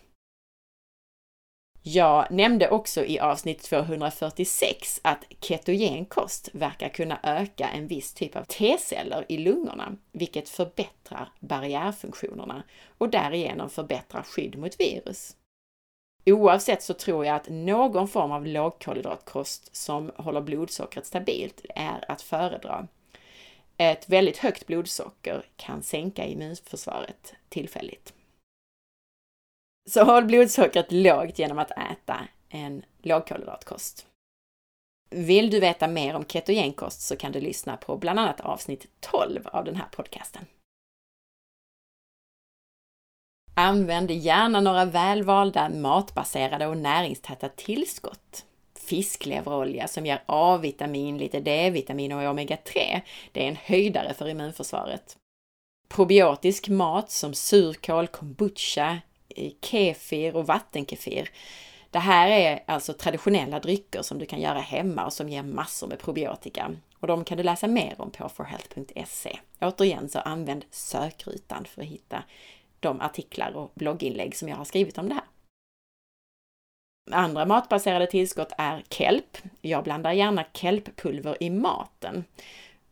Jag 1.83 2.31
nämnde 2.31 2.71
också 2.71 3.05
i 3.05 3.21
avsnitt 3.21 3.63
246 3.63 5.01
att 5.05 5.25
ketogenkost 5.41 6.49
verkar 6.53 6.89
kunna 6.89 7.21
öka 7.23 7.69
en 7.69 7.87
viss 7.87 8.15
typ 8.15 8.37
av 8.37 8.45
T-celler 8.45 9.25
i 9.29 9.39
lungorna, 9.39 9.97
vilket 10.13 10.49
förbättrar 10.49 11.33
barriärfunktionerna 11.41 12.63
och 12.99 13.09
därigenom 13.09 13.71
förbättrar 13.71 14.23
skydd 14.23 14.59
mot 14.59 14.81
virus. 14.81 15.37
Oavsett 16.27 16.83
så 16.83 16.95
tror 16.95 17.27
jag 17.27 17.37
att 17.37 17.49
någon 17.49 18.09
form 18.09 18.33
av 18.33 18.47
lågkolhydratkost 18.47 19.77
som 19.77 20.11
håller 20.17 20.41
blodsockret 20.41 21.07
stabilt 21.07 21.65
är 21.75 22.05
att 22.11 22.23
föredra. 22.23 22.89
Ett 23.77 24.09
väldigt 24.09 24.39
högt 24.39 24.67
blodsocker 24.67 25.45
kan 25.57 25.83
sänka 25.83 26.27
immunförsvaret 26.27 27.35
tillfälligt. 27.49 28.15
Så 29.91 30.05
håll 30.05 30.25
blodsockret 30.25 30.93
lågt 30.93 31.39
genom 31.39 31.59
att 31.59 31.71
äta 31.71 32.29
en 32.49 32.85
lågkolhydratkost. 33.03 34.07
Vill 35.11 35.51
du 35.51 35.61
veta 35.61 35.89
mer 35.89 36.15
om 36.15 36.25
ketogenkost 36.25 37.01
så 37.01 37.17
kan 37.17 37.33
du 37.33 37.41
lyssna 37.41 37.77
på 37.77 37.97
bland 37.97 38.19
annat 38.19 38.41
avsnitt 38.41 38.87
12 39.01 39.47
av 39.47 39.65
den 39.65 39.77
här 39.77 39.89
podcasten. 39.93 40.47
Använd 43.55 44.11
gärna 44.11 44.61
några 44.61 44.85
välvalda 44.85 45.69
matbaserade 45.69 46.67
och 46.67 46.77
näringstäta 46.77 47.49
tillskott. 47.49 48.45
Fiskleverolja 48.75 49.89
som 49.89 50.07
ger 50.07 50.23
A-vitamin, 50.27 51.19
lite 51.19 51.41
D-vitamin 51.41 52.13
och 52.13 52.21
omega-3, 52.21 53.01
det 53.33 53.45
är 53.45 53.49
en 53.49 53.57
höjdare 53.57 54.15
för 54.15 54.29
immunförsvaret. 54.29 55.17
Probiotisk 55.89 56.69
mat 56.69 57.11
som 57.11 57.35
surkål, 57.35 58.07
kombucha, 58.07 58.99
eh, 59.37 59.53
kefir 59.63 60.37
och 60.37 60.47
vattenkefir. 60.47 61.31
Det 61.91 61.99
här 61.99 62.31
är 62.31 62.63
alltså 62.67 62.93
traditionella 62.93 63.61
drycker 63.61 64.03
som 64.03 64.19
du 64.19 64.27
kan 64.27 64.41
göra 64.41 64.61
hemma 64.61 65.05
och 65.05 65.13
som 65.13 65.29
ger 65.29 65.43
massor 65.43 65.87
med 65.87 65.99
probiotika. 65.99 66.71
Och 67.01 67.07
de 67.07 67.25
kan 67.25 67.37
du 67.37 67.43
läsa 67.43 67.67
mer 67.67 67.95
om 67.99 68.11
på 68.11 68.29
forhealth.se. 68.29 69.39
Återigen 69.61 70.09
så 70.09 70.19
använd 70.19 70.65
sökrutan 70.71 71.65
för 71.65 71.83
att 71.83 71.89
hitta 71.89 72.23
de 72.81 73.01
artiklar 73.01 73.53
och 73.57 73.73
blogginlägg 73.75 74.37
som 74.37 74.49
jag 74.49 74.57
har 74.57 74.65
skrivit 74.65 74.99
om 74.99 75.09
det 75.09 75.15
här. 75.15 75.25
Andra 77.11 77.47
matbaserade 77.47 78.07
tillskott 78.07 78.53
är 78.59 78.83
kelp. 78.89 79.39
Jag 79.61 79.85
blandar 79.85 80.13
gärna 80.13 80.45
kelppulver 80.53 81.43
i 81.43 81.51
maten. 81.51 82.25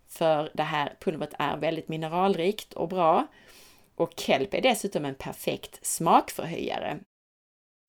För 0.07 0.51
det 0.55 0.62
här 0.62 0.96
pulvret 1.01 1.35
är 1.38 1.57
väldigt 1.57 1.88
mineralrikt 1.88 2.72
och 2.72 2.88
bra. 2.88 3.27
Och 3.94 4.12
kelp 4.16 4.55
är 4.55 4.62
dessutom 4.62 5.05
en 5.05 5.14
perfekt 5.14 5.87
smakförhöjare 5.87 6.98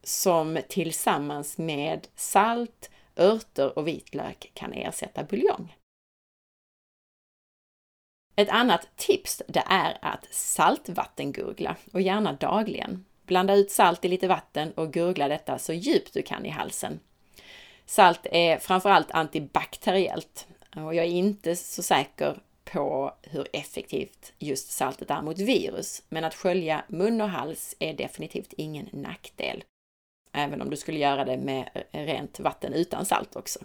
som 0.04 0.60
tillsammans 0.70 1.58
med 1.58 2.08
salt, 2.16 2.90
örter 3.16 3.78
och 3.78 3.88
vitlök 3.88 4.52
kan 4.54 4.74
ersätta 4.74 5.24
buljong. 5.24 5.76
Ett 8.40 8.50
annat 8.50 8.88
tips 8.96 9.42
det 9.48 9.64
är 9.66 9.98
att 10.02 10.28
saltvattengurgla 10.32 11.76
och 11.94 12.02
gärna 12.02 12.34
dagligen. 12.34 13.06
Blanda 13.26 13.56
ut 13.56 13.72
salt 13.72 14.06
i 14.06 14.08
lite 14.08 14.28
vatten 14.28 14.72
och 14.72 14.94
gurgla 14.94 15.28
detta 15.28 15.60
så 15.60 15.74
djupt 15.74 16.14
du 16.14 16.22
kan 16.22 16.46
i 16.46 16.50
halsen. 16.50 17.00
Salt 17.86 18.28
är 18.32 18.58
framförallt 18.58 19.12
antibakteriellt 19.12 20.48
och 20.76 20.96
jag 20.96 21.06
är 21.06 21.10
inte 21.10 21.56
så 21.56 21.84
säker 21.84 22.40
på 22.64 23.14
hur 23.22 23.48
effektivt 23.54 24.34
just 24.38 24.72
saltet 24.72 25.12
är 25.12 25.22
mot 25.22 25.40
virus, 25.40 26.04
men 26.10 26.24
att 26.24 26.36
skölja 26.36 26.84
mun 26.88 27.22
och 27.22 27.30
hals 27.30 27.76
är 27.80 27.94
definitivt 27.94 28.54
ingen 28.58 28.90
nackdel. 28.92 29.64
Även 30.32 30.62
om 30.62 30.70
du 30.70 30.78
skulle 30.78 31.00
göra 31.00 31.26
det 31.26 31.38
med 31.38 31.70
rent 31.92 32.40
vatten 32.40 32.74
utan 32.74 33.06
salt 33.06 33.36
också. 33.36 33.60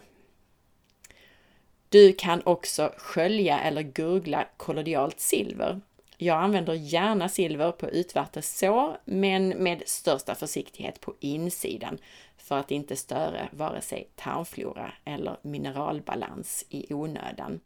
Du 1.95 2.13
kan 2.13 2.41
också 2.45 2.93
skölja 2.97 3.59
eller 3.59 3.81
gurgla 3.81 4.47
kollodialt 4.57 5.19
silver. 5.19 5.81
Jag 6.17 6.43
använder 6.43 6.73
gärna 6.73 7.29
silver 7.29 7.71
på 7.71 7.89
utvärtes 7.89 8.57
sår, 8.57 8.97
men 9.05 9.49
med 9.49 9.83
största 9.85 10.35
försiktighet 10.35 11.01
på 11.01 11.13
insidan 11.19 11.97
för 12.37 12.57
att 12.57 12.71
inte 12.71 12.95
störa 12.95 13.49
vare 13.51 13.81
sig 13.81 14.09
tarmflora 14.15 14.93
eller 15.05 15.37
mineralbalans 15.41 16.65
i 16.69 16.93
onödan. 16.93 17.59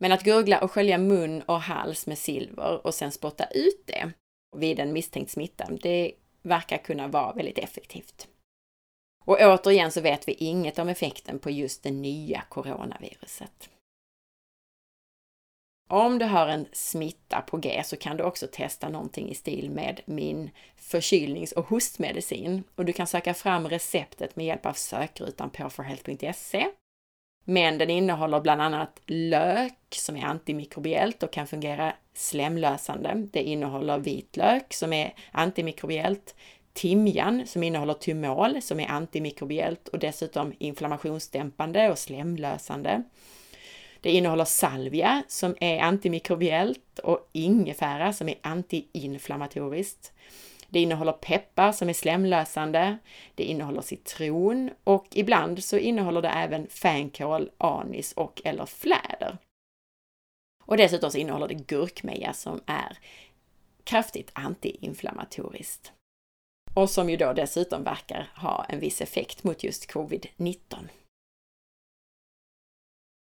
Men 0.00 0.12
att 0.12 0.24
gurgla 0.24 0.60
och 0.60 0.72
skölja 0.72 0.98
mun 0.98 1.42
och 1.42 1.60
hals 1.60 2.06
med 2.06 2.18
silver 2.18 2.86
och 2.86 2.94
sen 2.94 3.12
spotta 3.12 3.44
ut 3.44 3.82
det 3.86 4.12
vid 4.56 4.80
en 4.80 4.92
misstänkt 4.92 5.30
smitta, 5.30 5.68
det 5.82 6.12
verkar 6.42 6.78
kunna 6.78 7.08
vara 7.08 7.32
väldigt 7.32 7.58
effektivt. 7.58 8.28
Och 9.30 9.38
återigen 9.40 9.92
så 9.92 10.00
vet 10.00 10.28
vi 10.28 10.32
inget 10.32 10.78
om 10.78 10.88
effekten 10.88 11.38
på 11.38 11.50
just 11.50 11.82
det 11.82 11.90
nya 11.90 12.42
coronaviruset. 12.48 13.70
Om 15.88 16.18
du 16.18 16.24
har 16.24 16.48
en 16.48 16.66
smitta 16.72 17.40
på 17.40 17.56
G 17.56 17.82
så 17.84 17.96
kan 17.96 18.16
du 18.16 18.24
också 18.24 18.46
testa 18.52 18.88
någonting 18.88 19.30
i 19.30 19.34
stil 19.34 19.70
med 19.70 20.00
min 20.04 20.50
förkylnings 20.76 21.52
och 21.52 21.66
hostmedicin 21.66 22.64
och 22.74 22.84
du 22.84 22.92
kan 22.92 23.06
söka 23.06 23.34
fram 23.34 23.68
receptet 23.68 24.36
med 24.36 24.46
hjälp 24.46 24.66
av 24.66 24.72
sökrutan 24.72 25.50
på 25.50 25.70
forhealth.se. 25.70 26.66
Men 27.44 27.78
den 27.78 27.90
innehåller 27.90 28.40
bland 28.40 28.62
annat 28.62 29.00
lök 29.06 29.94
som 29.94 30.16
är 30.16 30.24
antimikrobiellt 30.24 31.22
och 31.22 31.32
kan 31.32 31.46
fungera 31.46 31.94
slemlösande. 32.14 33.14
Det 33.32 33.42
innehåller 33.42 33.98
vitlök 33.98 34.74
som 34.74 34.92
är 34.92 35.14
antimikrobiellt, 35.32 36.34
timjan 36.72 37.46
som 37.46 37.62
innehåller 37.62 37.94
tymol 37.94 38.62
som 38.62 38.80
är 38.80 38.88
antimikrobiellt 38.88 39.88
och 39.88 39.98
dessutom 39.98 40.52
inflammationsdämpande 40.58 41.90
och 41.90 41.98
slemlösande. 41.98 43.02
Det 44.00 44.10
innehåller 44.10 44.44
salvia 44.44 45.22
som 45.28 45.56
är 45.60 45.80
antimikrobiellt 45.80 46.98
och 46.98 47.28
ingefära 47.32 48.12
som 48.12 48.28
är 48.28 48.38
antiinflammatoriskt. 48.42 50.12
Det 50.68 50.80
innehåller 50.80 51.12
peppar 51.12 51.72
som 51.72 51.88
är 51.88 51.92
slemlösande. 51.92 52.98
Det 53.34 53.44
innehåller 53.44 53.82
citron 53.82 54.70
och 54.84 55.06
ibland 55.10 55.64
så 55.64 55.78
innehåller 55.78 56.22
det 56.22 56.28
även 56.28 56.66
fänkål, 56.68 57.50
anis 57.58 58.12
och 58.12 58.42
eller 58.44 58.66
fläder. 58.66 59.38
Och 60.64 60.76
dessutom 60.76 61.10
så 61.10 61.18
innehåller 61.18 61.48
det 61.48 61.54
gurkmeja 61.54 62.32
som 62.32 62.60
är 62.66 62.98
kraftigt 63.84 64.30
antiinflammatoriskt 64.32 65.92
och 66.74 66.90
som 66.90 67.10
ju 67.10 67.16
då 67.16 67.32
dessutom 67.32 67.82
verkar 67.84 68.28
ha 68.36 68.66
en 68.68 68.80
viss 68.80 69.00
effekt 69.00 69.44
mot 69.44 69.64
just 69.64 69.90
covid-19. 69.90 70.88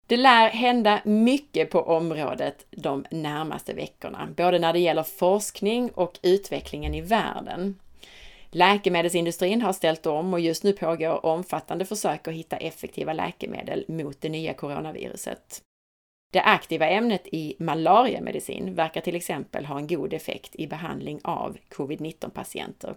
Det 0.07 0.16
lär 0.16 0.48
hända 0.48 1.01
mycket 1.05 1.70
på 1.70 1.81
området 1.81 2.66
de 2.70 3.05
närmaste 3.11 3.74
veckorna, 3.74 4.29
både 4.37 4.59
när 4.59 4.72
det 4.72 4.79
gäller 4.79 5.03
forskning 5.03 5.90
och 5.90 6.18
utvecklingen 6.22 6.94
i 6.94 7.01
världen. 7.01 7.79
Läkemedelsindustrin 8.51 9.62
har 9.62 9.72
ställt 9.72 10.07
om 10.07 10.35
och 10.35 10.40
just 10.40 10.64
nu 10.64 10.72
pågår 10.72 11.27
omfattande 11.27 11.85
försök 11.85 12.29
att 12.29 12.35
hitta 12.35 12.57
effektiva 12.57 13.12
läkemedel 13.12 13.85
mot 13.88 14.20
det 14.20 14.29
nya 14.29 14.55
coronaviruset. 14.55 15.62
Det 16.33 16.40
aktiva 16.40 16.88
ämnet 16.88 17.27
i 17.27 17.57
malariamedicin 17.59 18.74
verkar 18.74 19.01
till 19.01 19.16
exempel 19.16 19.64
ha 19.64 19.79
en 19.79 19.87
god 19.87 20.14
effekt 20.14 20.57
i 20.57 20.66
behandling 20.66 21.20
av 21.24 21.57
covid-19 21.68 22.31
patienter 22.31 22.94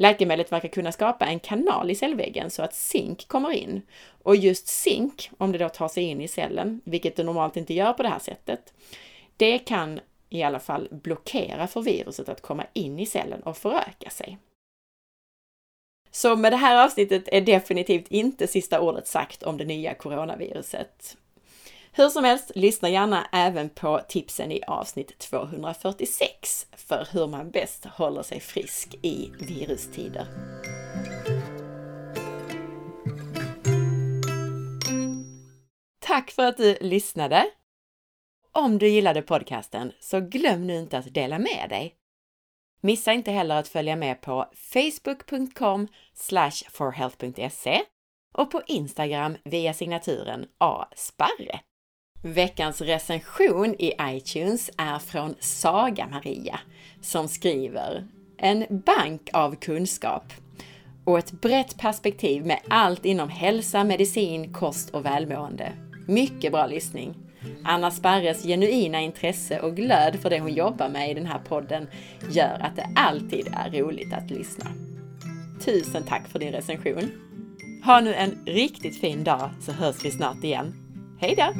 Läkemedlet 0.00 0.52
verkar 0.52 0.68
kunna 0.68 0.92
skapa 0.92 1.26
en 1.26 1.40
kanal 1.40 1.90
i 1.90 1.94
cellväggen 1.94 2.50
så 2.50 2.62
att 2.62 2.74
zink 2.74 3.28
kommer 3.28 3.52
in. 3.52 3.82
Och 4.22 4.36
just 4.36 4.68
zink, 4.68 5.30
om 5.38 5.52
det 5.52 5.58
då 5.58 5.68
tar 5.68 5.88
sig 5.88 6.02
in 6.02 6.20
i 6.20 6.28
cellen, 6.28 6.80
vilket 6.84 7.16
det 7.16 7.24
normalt 7.24 7.56
inte 7.56 7.74
gör 7.74 7.92
på 7.92 8.02
det 8.02 8.08
här 8.08 8.18
sättet, 8.18 8.74
Det 9.36 9.58
kan 9.58 10.00
i 10.28 10.42
alla 10.42 10.60
fall 10.60 10.88
blockera 10.90 11.66
för 11.66 11.82
viruset 11.82 12.28
att 12.28 12.40
komma 12.40 12.66
in 12.72 12.98
i 12.98 13.06
cellen 13.06 13.42
och 13.42 13.56
föröka 13.56 14.10
sig. 14.10 14.38
Så 16.10 16.36
med 16.36 16.52
det 16.52 16.56
här 16.56 16.84
avsnittet 16.84 17.28
är 17.28 17.40
definitivt 17.40 18.08
inte 18.08 18.46
sista 18.46 18.80
ordet 18.80 19.06
sagt 19.06 19.42
om 19.42 19.56
det 19.56 19.64
nya 19.64 19.94
coronaviruset. 19.94 21.16
Hur 21.92 22.08
som 22.08 22.24
helst, 22.24 22.52
lyssna 22.54 22.88
gärna 22.88 23.26
även 23.32 23.70
på 23.70 24.00
tipsen 24.08 24.52
i 24.52 24.62
avsnitt 24.66 25.18
246 25.18 26.66
för 26.72 27.08
hur 27.12 27.26
man 27.26 27.50
bäst 27.50 27.84
håller 27.84 28.22
sig 28.22 28.40
frisk 28.40 28.94
i 29.02 29.32
virustider. 29.40 30.26
Tack 36.00 36.30
för 36.30 36.46
att 36.46 36.56
du 36.56 36.78
lyssnade! 36.80 37.50
Om 38.52 38.78
du 38.78 38.88
gillade 38.88 39.22
podcasten 39.22 39.92
så 40.00 40.20
glöm 40.20 40.66
nu 40.66 40.78
inte 40.78 40.98
att 40.98 41.14
dela 41.14 41.38
med 41.38 41.66
dig. 41.68 41.96
Missa 42.80 43.12
inte 43.12 43.30
heller 43.30 43.56
att 43.56 43.68
följa 43.68 43.96
med 43.96 44.20
på 44.20 44.46
facebook.com 44.54 45.88
forhealth.se 46.70 47.82
och 48.34 48.50
på 48.50 48.62
Instagram 48.66 49.36
via 49.44 49.74
signaturen 49.74 50.46
asparre. 50.58 51.60
Veckans 52.22 52.80
recension 52.80 53.74
i 53.78 53.92
iTunes 54.00 54.70
är 54.76 54.98
från 54.98 55.34
Saga-Maria 55.40 56.60
som 57.00 57.28
skriver 57.28 58.06
En 58.36 58.82
bank 58.86 59.30
av 59.32 59.54
kunskap 59.54 60.32
och 61.04 61.18
ett 61.18 61.32
brett 61.32 61.78
perspektiv 61.78 62.46
med 62.46 62.58
allt 62.68 63.04
inom 63.04 63.28
hälsa, 63.28 63.84
medicin, 63.84 64.52
kost 64.52 64.90
och 64.90 65.04
välmående. 65.04 65.72
Mycket 66.06 66.52
bra 66.52 66.66
lyssning! 66.66 67.14
Anna 67.64 67.90
Sparres 67.90 68.42
genuina 68.42 69.00
intresse 69.00 69.60
och 69.60 69.76
glöd 69.76 70.20
för 70.20 70.30
det 70.30 70.40
hon 70.40 70.54
jobbar 70.54 70.88
med 70.88 71.10
i 71.10 71.14
den 71.14 71.26
här 71.26 71.40
podden 71.48 71.86
gör 72.30 72.58
att 72.60 72.76
det 72.76 72.88
alltid 72.96 73.48
är 73.52 73.70
roligt 73.70 74.12
att 74.12 74.30
lyssna. 74.30 74.66
Tusen 75.64 76.02
tack 76.02 76.28
för 76.28 76.38
din 76.38 76.52
recension! 76.52 77.10
Ha 77.84 78.00
nu 78.00 78.14
en 78.14 78.38
riktigt 78.46 79.00
fin 79.00 79.24
dag 79.24 79.50
så 79.60 79.72
hörs 79.72 80.04
vi 80.04 80.10
snart 80.10 80.44
igen. 80.44 80.79
Hej 81.22 81.34
då! 81.36 81.52